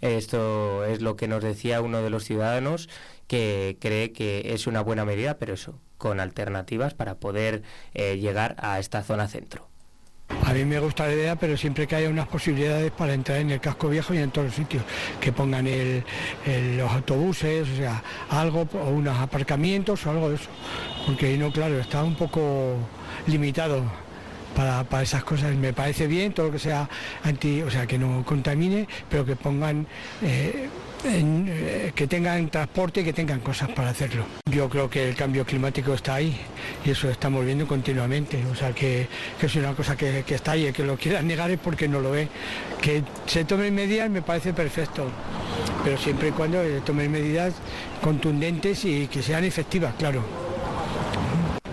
[0.00, 2.88] Esto es lo que nos decía uno de los ciudadanos
[3.26, 7.62] que cree que es una buena medida, pero eso, con alternativas para poder
[7.94, 9.70] eh, llegar a esta zona centro.
[10.46, 13.50] A mí me gusta la idea, pero siempre que haya unas posibilidades para entrar en
[13.50, 14.82] el casco viejo y en todos los sitios,
[15.20, 15.66] que pongan
[16.76, 20.48] los autobuses, o sea, algo, o unos aparcamientos o algo de eso,
[21.06, 22.76] porque no, claro, está un poco
[23.26, 24.09] limitado.
[24.54, 26.88] Para, esas cosas me parece bien todo lo que sea
[27.24, 29.86] anti, o sea que no contamine, pero que pongan
[30.22, 30.68] eh,
[31.02, 34.24] eh, que tengan transporte y que tengan cosas para hacerlo.
[34.50, 36.36] Yo creo que el cambio climático está ahí
[36.84, 38.44] y eso estamos viendo continuamente.
[38.52, 39.08] O sea, que,
[39.40, 42.10] es una cosa que, está ahí, y que lo quieran negar es porque no lo
[42.10, 42.28] ve.
[42.82, 45.06] Que se tomen medidas me parece perfecto,
[45.84, 47.54] pero siempre y cuando tomen medidas
[48.02, 50.49] contundentes y que sean efectivas, claro.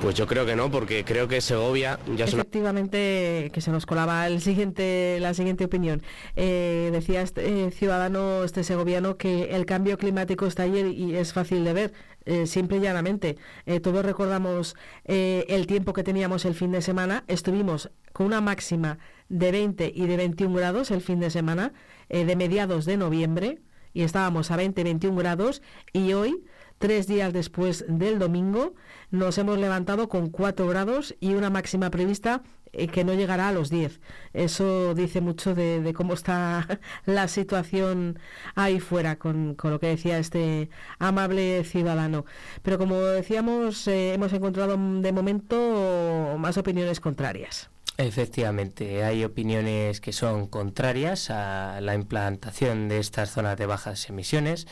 [0.02, 3.86] Pues yo creo que no, porque creo que Segovia ya es Efectivamente, que se nos
[3.86, 6.04] colaba el siguiente, la siguiente opinión.
[6.36, 11.34] Eh, decía este eh, ciudadano, este segoviano, que el cambio climático está ayer y es
[11.34, 11.94] fácil de ver.
[12.26, 13.38] Eh, simple y llanamente.
[13.82, 17.24] todos recordamos el tiempo que teníamos el fin de semana.
[17.28, 21.72] Estuvimos con una máxima de 20 y de 21 grados el fin de semana,
[22.10, 23.60] de mediados de noviembre,
[23.94, 25.62] y estábamos a 20, 21 grados,
[25.94, 26.44] y hoy
[26.80, 28.76] Tres días después del domingo
[29.10, 33.52] nos hemos levantado con 4 grados y una máxima prevista eh, que no llegará a
[33.52, 34.00] los 10.
[34.34, 38.20] Eso dice mucho de, cómo está la situación
[38.54, 42.26] ahí fuera con, lo que decía este amable ciudadano.
[42.62, 47.72] Pero como decíamos, eh, hemos encontrado de momento más opiniones contrarias.
[47.98, 54.68] Efectivamente, hay opiniones que son contrarias a la implantación de estas zonas de bajas emisiones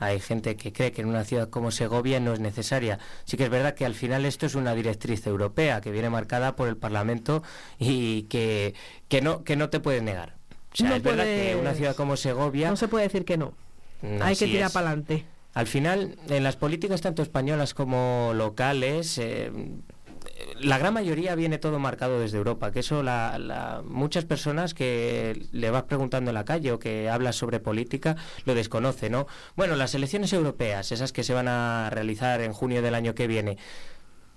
[0.00, 2.98] hay gente que cree que en una ciudad como Segovia no es necesaria.
[3.26, 6.56] Sí que es verdad que al final esto es una directriz europea que viene marcada
[6.56, 7.42] por el Parlamento
[7.78, 8.74] y que,
[9.08, 10.34] que, no, que no te puedes negar.
[10.72, 12.70] O sea, es verdad que una ciudad como Segovia...
[12.70, 13.52] No se puede decir que no.
[14.22, 15.24] Hay que tirar para adelante.
[15.52, 19.50] Al final, en las políticas tanto españolas como locales, eh,
[20.60, 25.70] la gran mayoría viene todo marcado desde Europa, que eso la, muchas personas que le
[25.70, 29.26] vas preguntando en la calle o que hablas sobre política lo desconoce, ¿no?
[29.56, 33.26] Bueno, las elecciones europeas, esas que se van a realizar en junio del año que
[33.26, 33.56] viene,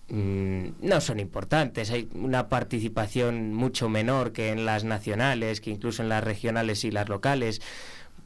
[0.09, 1.91] mm, no son importantes.
[1.91, 6.91] Hay una participación mucho menor que en las nacionales, que incluso en las regionales y
[6.91, 7.61] las locales.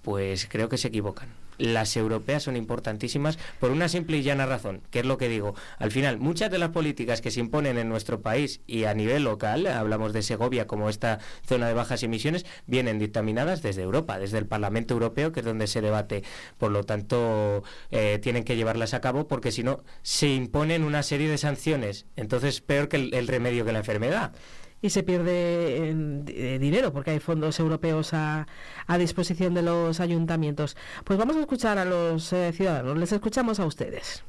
[0.04, 4.82] Pues creo que se equivocan las europeas son importantísimas por una simple y llana razón,
[4.92, 5.56] que es lo que digo.
[5.78, 9.24] Al final, muchas de las políticas que se imponen en nuestro país y a nivel
[9.24, 14.38] local, hablamos de Segovia como esta zona de bajas emisiones, vienen dictaminadas desde Europa, desde
[14.38, 16.24] el Parlamento Europeo, que es donde se debate.
[16.58, 21.04] Por lo tanto, eh, tienen que llevarlas a cabo porque si no, se imponen una
[21.04, 22.06] serie de sanciones.
[22.16, 24.34] Entonces, peor que el remedio que la enfermedad
[24.82, 28.48] y se pierde eh, dinero porque hay fondos europeos a,
[28.86, 30.78] a, disposición de los ayuntamientos.
[31.04, 34.24] Pues vamos a escuchar a los eh, ciudadanos, les escuchamos a ustedes.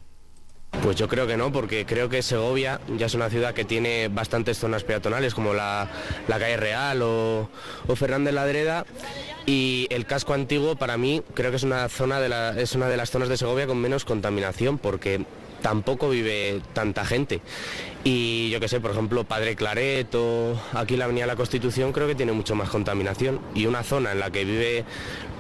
[0.83, 4.09] Pues yo creo que no, porque creo que Segovia ya es una ciudad que tiene
[4.09, 5.89] bastantes zonas peatonales como la,
[6.29, 7.49] la calle Real o,
[7.87, 8.85] o Fernández Ladreda
[9.47, 12.89] y el casco antiguo para mí creo que es una zona de la, es una
[12.89, 15.25] de las zonas de Segovia con menos contaminación porque
[15.63, 17.41] tampoco vive tanta gente.
[18.05, 21.93] Y yo que sé, por ejemplo, Padre Claret o aquí la Avenida de la Constitución
[21.93, 23.41] creo que tiene mucho más contaminación.
[23.55, 24.85] Y una zona en la que vive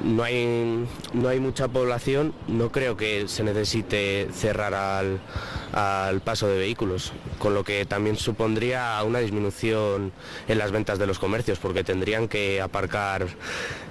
[0.04, 6.58] no hay, no hay mucha población, no creo que se necesite cerrar al, paso de
[6.58, 10.12] vehículos, con lo que también supondría una disminución
[10.48, 13.28] en las ventas de los comercios, porque tendrían que aparcar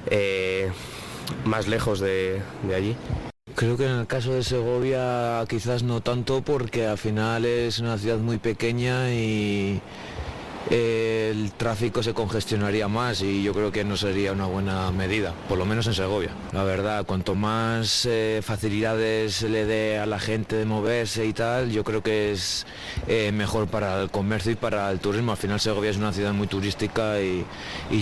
[0.08, 0.70] eh,
[1.46, 2.42] más lejos de
[2.76, 2.96] allí.
[3.58, 7.98] Creo que en el caso de Segovia quizás no tanto porque al final es una
[7.98, 9.82] ciudad muy pequeña y
[10.70, 15.58] el tráfico se congestionaría más y yo creo que no sería una buena medida, por
[15.58, 16.30] lo menos en Segovia.
[16.54, 21.72] La verdad, cuanto más eh, facilidades le dé a la gente de moverse y tal,
[21.72, 22.68] yo creo que es
[23.08, 25.32] eh, mejor para el comercio y para el turismo.
[25.32, 27.44] Al final Segovia es una ciudad muy turística y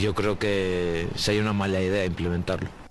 [0.02, 2.85] yo creo que sería una mala idea implementarlo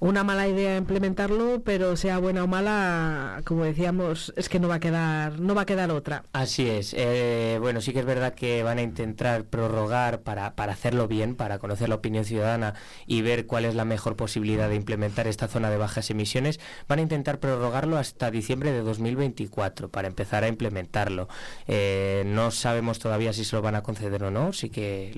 [0.00, 4.76] una mala idea implementarlo, pero sea buena o mala, como decíamos, es que no va
[4.76, 6.24] a quedar, no va a quedar otra.
[6.32, 6.94] Así es.
[6.96, 11.34] Eh, bueno, sí que es verdad que van a intentar prorrogar para, para hacerlo bien,
[11.34, 12.74] para conocer la opinión ciudadana
[13.06, 16.60] y ver cuál es la mejor posibilidad de implementar esta zona de bajas emisiones.
[16.86, 21.28] Van a intentar prorrogarlo hasta diciembre de 2024 para empezar a implementarlo.
[21.66, 25.12] Eh, no sabemos todavía si se lo van a conceder o no, sí que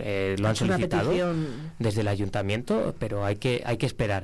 [0.00, 1.12] eh, lo han solicitado
[1.78, 4.23] desde el ayuntamiento, pero hay que hay que esperar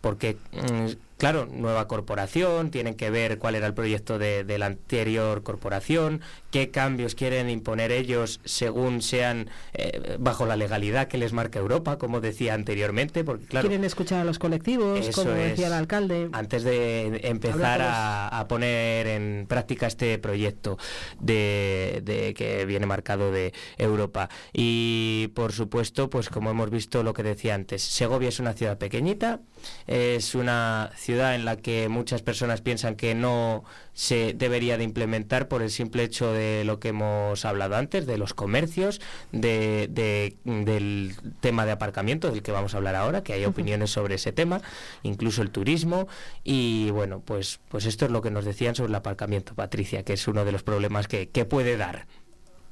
[0.00, 5.42] porque mm, claro, nueva corporación, tienen que ver cuál era el proyecto de, la anterior
[5.42, 6.20] corporación,
[6.50, 11.98] qué cambios quieren imponer ellos según sean eh, bajo la legalidad que les marca Europa,
[11.98, 13.68] como decía anteriormente, porque claro...
[13.68, 16.28] Quieren escuchar a los colectivos, como decía el alcalde.
[16.32, 20.78] Antes de empezar a, poner en práctica este proyecto
[21.18, 24.30] de, de, que viene marcado de Europa.
[24.52, 28.78] Y por supuesto, pues como hemos visto lo que decía antes, Segovia es una ciudad
[28.78, 29.40] pequeñita,
[29.88, 33.64] es una ciudad en la que muchas personas piensan que no
[33.94, 38.18] se debería de implementar por el simple hecho de lo que hemos hablado antes, de
[38.18, 39.00] los comercios,
[39.32, 44.16] de, del tema de aparcamiento, del que vamos a hablar ahora, que hay opiniones sobre
[44.16, 44.60] ese tema,
[45.02, 46.06] incluso el turismo.
[46.44, 50.12] Y bueno, pues, pues esto es lo que nos decían sobre el aparcamiento, Patricia, que
[50.12, 52.06] es uno de los problemas que, que puede dar.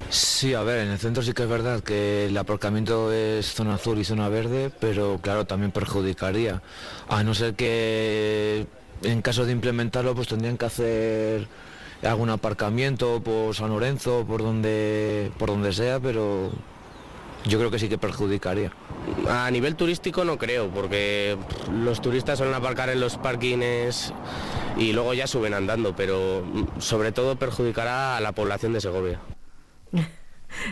[0.09, 3.75] Sí, a ver, en el centro sí que es verdad que el aparcamiento es zona
[3.75, 6.63] azul y zona verde, pero claro, también perjudicaría.
[7.09, 8.67] A no ser que
[9.03, 11.49] en caso de implementarlo, pues tendrían que hacer
[12.03, 16.53] algún aparcamiento por San Lorenzo, por donde, por donde sea, pero
[17.45, 18.73] yo creo que sí que perjudicaría.
[19.29, 21.37] A nivel turístico no creo, porque
[21.73, 24.13] los turistas suelen aparcar en los parkings
[24.77, 26.45] y luego ya suben andando, pero
[26.79, 29.21] sobre todo perjudicará a la población de Segovia.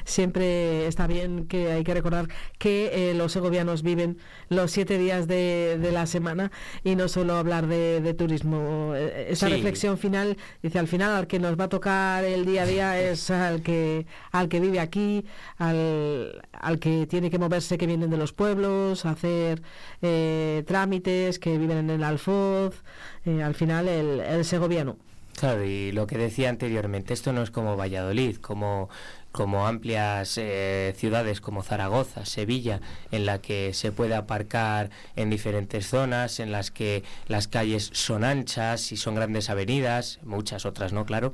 [0.04, 2.28] Siempre está bien que hay que recordar
[2.58, 4.18] que eh, los segovianos viven
[4.48, 6.50] los siete días de, la semana
[6.82, 8.92] y no solo hablar de, turismo.
[8.94, 12.62] Eh, esa reflexión final, dice, al final al que nos va a tocar el día
[12.62, 15.24] a día es al que, al que vive aquí,
[15.58, 19.62] al, al que tiene que moverse, que vienen de los pueblos, hacer
[20.02, 22.82] eh, trámites, que viven en el alfoz,
[23.26, 24.96] al final el, el segoviano.
[25.38, 28.88] Claro, y lo que decía anteriormente, esto no es como Valladolid, como
[29.34, 32.80] como amplias eh, ciudades como Zaragoza, Sevilla,
[33.10, 38.22] en la que se puede aparcar en diferentes zonas, en las que las calles son
[38.22, 41.32] anchas y son grandes avenidas, muchas otras no, claro.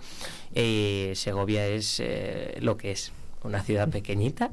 [0.55, 3.12] y Segovia es eh, lo que es
[3.44, 4.51] una ciudad pequeñita.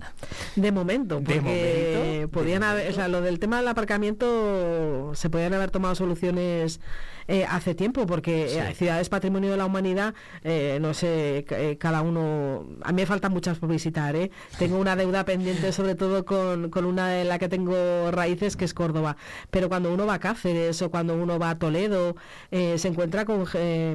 [0.57, 5.71] De momento, porque podían haber, o sea, lo del tema del aparcamiento se podían haber
[5.71, 6.81] tomado soluciones
[7.27, 10.13] eh, hace tiempo, porque eh, ciudades patrimonio de la humanidad,
[10.43, 11.45] eh, no sé,
[11.79, 14.15] cada uno, a mí me faltan muchas por visitar,
[14.57, 18.63] tengo una deuda pendiente sobre todo con, con una de la que tengo raíces, que
[18.63, 19.17] es Córdoba,
[19.49, 22.15] pero cuando uno va a Cáceres o cuando uno va a Toledo,
[22.49, 23.45] se encuentra con,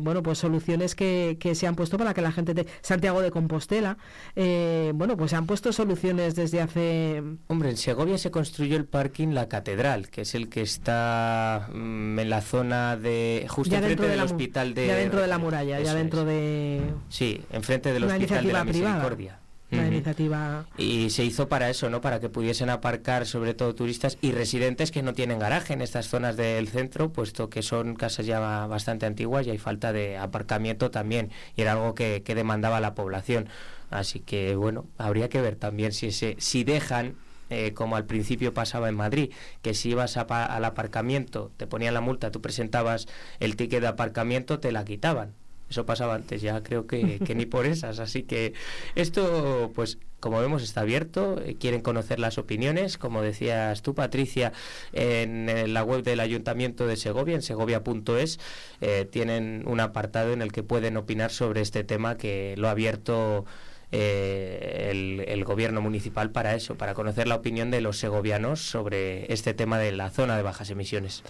[0.02, 3.30] bueno, pues soluciones que, que, se han puesto para que la gente de Santiago de
[3.30, 3.96] Compostela,
[4.34, 7.22] bueno, pues se han puesto soluciones desde hace...
[7.46, 12.18] Hombre, en Segovia se construyó el parking La Catedral, que es el que está mm,
[12.18, 15.94] en la zona de justo enfrente del hospital de ya dentro de la muralla ya
[15.94, 19.38] dentro de sí enfrente del hospital de la misericordia.
[19.70, 24.18] una iniciativa y se hizo para eso no para que pudiesen aparcar sobre todo turistas
[24.20, 28.26] y residentes que no tienen garaje en estas zonas del centro puesto que son casas
[28.26, 32.80] ya bastante antiguas y hay falta de aparcamiento también y era algo que, que demandaba
[32.80, 33.48] la población.
[33.90, 37.14] Así que bueno habría que ver también si se, si dejan
[37.52, 39.30] eh, como al principio pasaba en Madrid,
[39.62, 43.06] que si ibas al aparcamiento, te ponían la multa, tú presentabas
[43.40, 45.34] el ticket de aparcamiento, te la quitaban.
[45.72, 47.98] Eso pasaba antes, ya creo que, ni por esas.
[47.98, 48.52] Así que
[48.94, 51.40] esto, pues como vemos, está abierto.
[51.42, 52.98] Eh, quieren conocer las opiniones.
[52.98, 54.52] Como decías tú, Patricia,
[54.92, 58.38] en, la web del Ayuntamiento de Segovia, en segovia.es,
[58.82, 62.72] eh, tienen un apartado en el que pueden opinar sobre este tema que lo ha
[62.72, 63.46] abierto
[63.92, 69.54] eh, el, gobierno municipal para eso, para conocer la opinión de los segovianos sobre este
[69.54, 71.22] tema de la zona de bajas emisiones.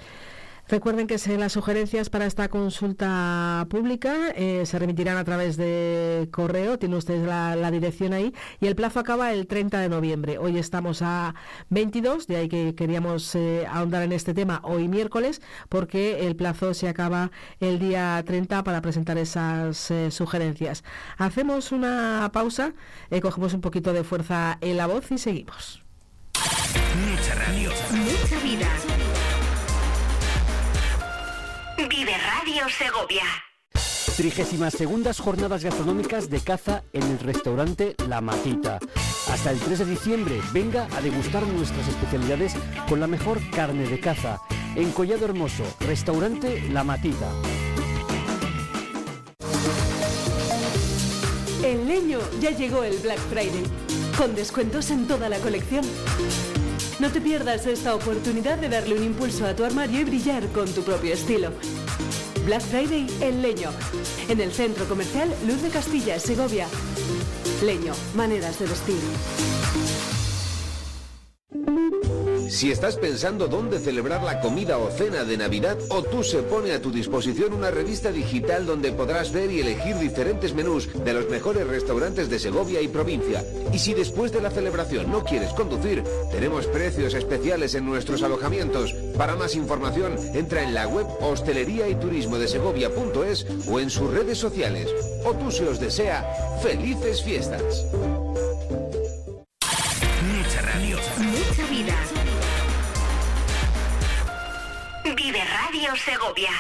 [0.73, 6.79] Recuerden que las sugerencias para esta consulta pública eh, se remitirán a través de correo,
[6.79, 10.39] tiene usted la, dirección ahí, y el plazo acaba el 30 de noviembre.
[10.39, 11.35] Hoy estamos a
[11.69, 16.73] 22, de ahí que queríamos eh, ahondar en este tema hoy miércoles, porque el plazo
[16.73, 20.85] se acaba el día 30 para presentar esas eh, sugerencias.
[21.19, 22.73] Hacemos una pausa,
[23.21, 25.83] cogemos un poquito de fuerza en la voz y seguimos.
[26.33, 27.71] Mucha radio.
[27.91, 28.69] Mucha vida.
[31.89, 33.25] Vive Radio Segovia.
[34.17, 38.79] 32 jornadas gastronómicas de caza en el restaurante La Matita.
[39.29, 42.55] Hasta el 3 de diciembre, venga a degustar nuestras especialidades
[42.89, 44.41] con la mejor carne de caza.
[44.77, 47.31] En Collado Hermoso, restaurante La Matita.
[51.65, 53.65] En Leño ya llegó el Black Friday,
[54.17, 55.85] con descuentos en toda la colección.
[56.99, 60.67] No te pierdas esta oportunidad de darle un impulso a tu armario y brillar con
[60.73, 61.51] tu propio estilo.
[62.45, 63.71] Black Friday en Leño,
[64.29, 66.67] en el centro comercial Luz de Castilla, Segovia.
[67.63, 69.01] Leño, maneras de vestir.
[72.53, 75.79] Si estás pensando dónde celebrar la comida o cena de Navidad,
[76.11, 80.53] tú se pone a tu disposición una revista digital donde podrás ver y elegir diferentes
[80.53, 83.43] menús de los mejores restaurantes de Segovia y provincia.
[83.73, 88.93] Y si después de la celebración no quieres conducir, tenemos precios especiales en nuestros alojamientos.
[89.17, 94.11] Para más información, entra en la web hostelería y turismo de Segovia.es o en sus
[94.11, 94.91] redes sociales.
[95.25, 97.87] O tú se os desea felices fiestas.
[105.97, 106.51] Segovia.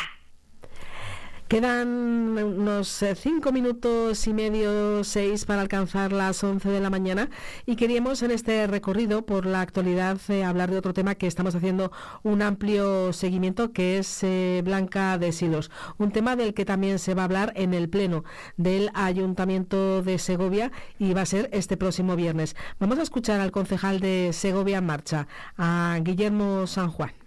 [1.52, 7.28] Quedan unos eh, cinco minutos y medio, seis, para alcanzar las once de la mañana
[7.66, 11.54] y queríamos en este recorrido por la actualidad eh, hablar de otro tema que estamos
[11.54, 16.98] haciendo un amplio seguimiento que es eh, Blanca de Silos, un tema del que también
[16.98, 18.24] se va a hablar en el Pleno
[18.56, 22.56] del Ayuntamiento de Segovia y va a ser este próximo viernes.
[22.78, 25.28] Vamos a escuchar al concejal de Segovia en Marcha,
[25.58, 27.21] a Guillermo San Juan.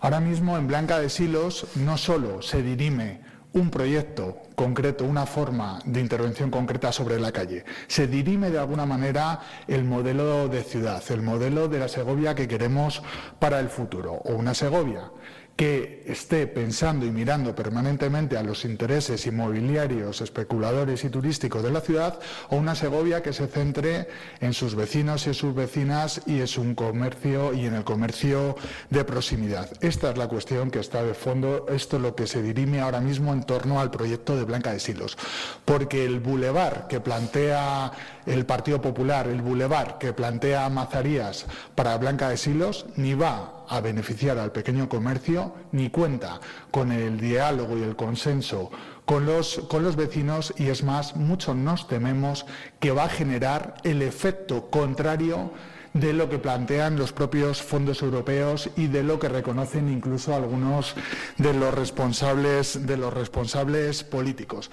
[0.00, 3.20] Ahora mismo en Blanca de Silos no solo se dirime
[3.52, 7.64] un proyecto concreto, una forma de intervención concreta sobre la calle.
[7.86, 12.48] Se dirime de alguna manera el modelo de ciudad, el modelo de la Segovia que
[12.48, 13.02] queremos
[13.38, 15.10] para el futuro, o una Segovia
[15.58, 21.80] que esté pensando y mirando permanentemente a los intereses inmobiliarios, especuladores y turísticos de la
[21.80, 24.06] ciudad, o una Segovia que se centre
[24.40, 28.54] en sus vecinos y en sus vecinas y en su comercio y en el comercio
[28.90, 29.68] de proximidad.
[29.80, 33.00] Esta es la cuestión que está de fondo, esto es lo que se dirime ahora
[33.00, 35.18] mismo en torno al proyecto de Blanca de Silos,
[35.64, 37.90] porque el bulevar que plantea
[38.26, 43.80] el Partido Popular, el bulevar que plantea Mazarías para Blanca de Silos, ni va a
[43.80, 46.40] beneficiar al pequeño comercio, ni cuenta
[46.70, 48.70] con el diálogo y el consenso
[49.04, 52.44] con los, con los vecinos y es más, mucho nos tememos
[52.78, 55.50] que va a generar el efecto contrario
[55.94, 60.94] de lo que plantean los propios fondos europeos y de lo que reconocen incluso algunos
[61.38, 64.70] de los responsables de los responsables políticos.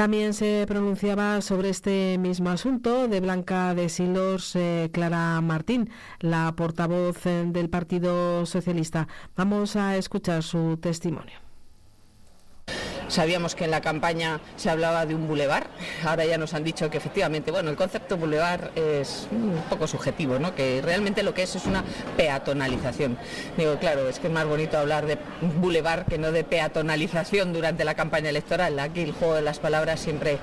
[0.00, 5.90] También se pronunciaba sobre este mismo asunto de Blanca de Silos eh, Clara Martín,
[6.20, 9.08] la portavoz eh, del Partido Socialista.
[9.36, 11.49] Vamos a escuchar su testimonio.
[13.10, 15.66] Sabíamos que en la campaña se hablaba de un bulevar,
[16.06, 20.38] ahora ya nos han dicho que efectivamente, bueno, el concepto bulevar es un poco subjetivo,
[20.38, 20.54] ¿no?
[20.54, 21.82] que realmente lo que es es una
[22.16, 23.18] peatonalización.
[23.56, 25.18] Digo, claro, es que es más bonito hablar de
[25.60, 28.78] bulevar que no de peatonalización durante la campaña electoral.
[28.78, 30.38] Aquí el juego de las palabras siempre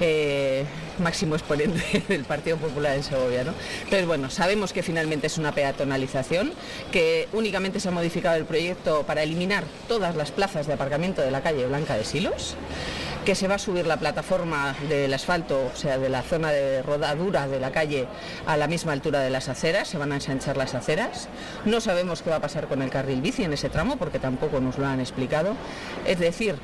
[0.00, 0.64] eh,
[1.00, 3.44] máximo exponente del Partido Popular en Segovia.
[3.44, 3.52] ¿no?
[3.84, 6.52] Entonces, bueno, sabemos que finalmente es una peatonalización,
[6.92, 11.30] que únicamente se ha modificado el proyecto para eliminar todas las plazas de aparcamiento de
[11.30, 12.56] la calle Blanca de Silos
[13.28, 16.82] que se va a subir la plataforma del asfalto, o sea, de la zona de
[16.82, 18.08] rodadura de la calle
[18.46, 21.28] a la misma altura de las aceras, se van a ensanchar las aceras.
[21.66, 24.60] No sabemos qué va a pasar con el carril bici en ese tramo porque tampoco
[24.60, 25.56] nos lo han explicado.
[26.06, 26.54] Es decir,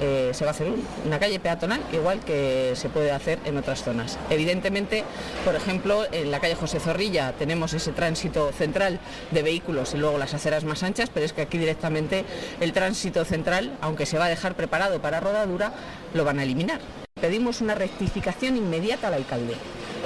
[0.00, 0.72] eh, se va a hacer
[1.04, 4.18] una calle peatonal igual que se puede hacer en otras zonas.
[4.30, 5.04] Evidentemente,
[5.44, 10.18] por ejemplo, en la calle José Zorrilla tenemos ese tránsito central de vehículos y luego
[10.18, 12.24] las aceras más anchas, pero es que aquí directamente
[12.60, 15.72] el tránsito central, aunque se va a dejar preparado para rodadura,
[16.14, 16.80] lo van a eliminar.
[17.20, 19.54] Pedimos una rectificación inmediata al alcalde.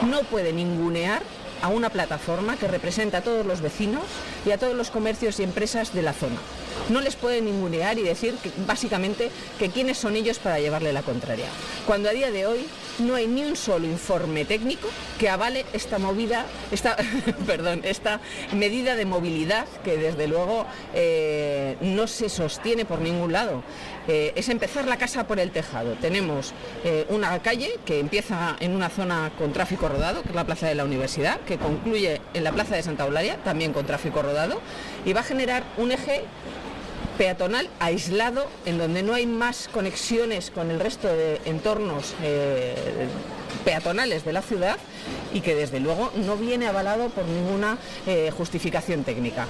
[0.06, 1.22] No puede ningunear
[1.62, 4.02] a una plataforma que representa a todos los vecinos
[4.44, 6.36] y a todos los comercios y empresas de la zona.
[6.88, 8.34] No les puede ningunear y decir
[8.66, 11.46] básicamente que quiénes son ellos para llevarle la contraria.
[11.86, 12.66] Cuando a día de hoy
[12.98, 16.96] no hay ni un solo informe técnico que avale esta movida, esta,
[17.46, 18.20] perdón, esta
[18.54, 23.62] medida de movilidad que desde luego eh, no se sostiene por ningún lado.
[24.08, 25.94] Eh, es empezar la casa por el tejado.
[25.94, 26.54] Tenemos
[26.84, 30.68] eh, una calle que empieza en una zona con tráfico rodado, que es la Plaza
[30.68, 34.60] de la Universidad, que concluye en la Plaza de Santa Eulalia, también con tráfico rodado,
[35.04, 36.22] y va a generar un eje
[37.18, 42.74] peatonal aislado en donde no hay más conexiones con el resto de entornos eh,
[43.64, 44.78] peatonales de la ciudad
[45.32, 47.78] y que desde luego no viene avalado por ninguna
[48.36, 49.48] justificación técnica.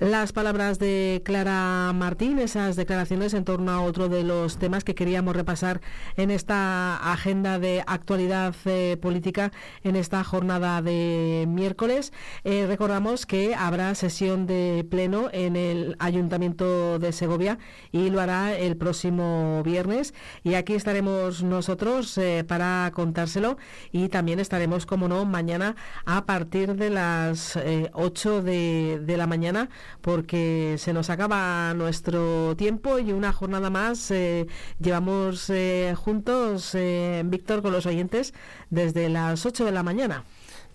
[0.00, 4.94] Las palabras de Clara Martín, esas declaraciones en torno a otro de los temas que
[4.94, 5.80] queríamos repasar
[6.16, 9.50] en esta agenda de actualidad eh, política
[9.82, 12.12] en esta jornada de miércoles.
[12.44, 17.58] Eh, recordamos que habrá sesión de pleno en el Ayuntamiento de Segovia
[17.90, 20.14] y lo hará el próximo viernes.
[20.44, 23.58] Y aquí estaremos nosotros eh, para contárselo
[23.90, 25.74] y también estaremos, como no, mañana
[26.06, 27.58] a partir de las
[27.94, 29.68] 8 de, de la mañana
[30.00, 34.46] porque se nos acaba nuestro tiempo y una jornada más eh,
[34.80, 38.34] llevamos eh, juntos, eh, Víctor, con los oyentes
[38.70, 40.24] desde las 8 de la mañana.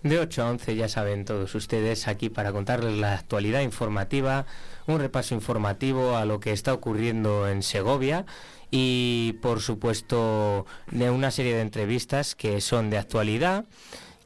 [0.02, 4.44] De 8 a 11 ya saben todos ustedes aquí para contarles la actualidad informativa,
[4.86, 8.26] un repaso informativo a lo que está ocurriendo en Segovia
[8.70, 13.64] y por supuesto de una serie de entrevistas que son de actualidad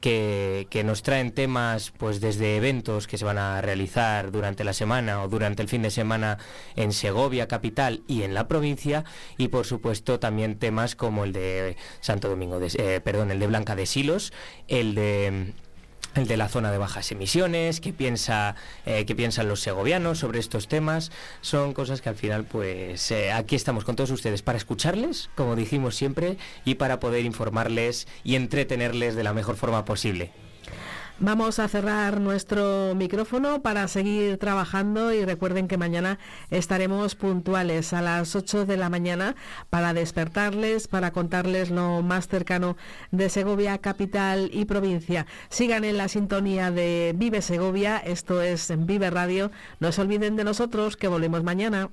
[0.00, 5.22] que, nos traen temas pues desde eventos que se van a realizar durante la semana
[5.22, 6.38] o durante el fin de semana
[6.76, 9.04] en Segovia capital y en la provincia
[9.36, 13.46] y por supuesto también temas como el de Santo Domingo de, eh, perdón el de
[13.48, 14.32] Blanca de Silos
[14.68, 15.52] el de
[16.18, 20.38] el de la zona de bajas emisiones, qué piensa, eh, qué piensan los segovianos sobre
[20.38, 21.10] estos temas.
[21.40, 25.56] Son cosas que al final, pues eh, aquí estamos con todos ustedes para escucharles, como
[25.56, 30.32] dijimos siempre, y para poder informarles y entretenerles de la mejor forma posible.
[31.20, 38.02] Vamos a cerrar nuestro micrófono para seguir trabajando y recuerden que mañana estaremos puntuales a
[38.02, 39.34] las 8 de la mañana
[39.68, 42.76] para despertarles, para contarles lo más cercano
[43.10, 45.26] de Segovia, capital y provincia.
[45.48, 49.50] Sigan en la sintonía de Vive Segovia, esto es Vive Radio.
[49.80, 51.90] No se olviden de nosotros que volvemos mañana.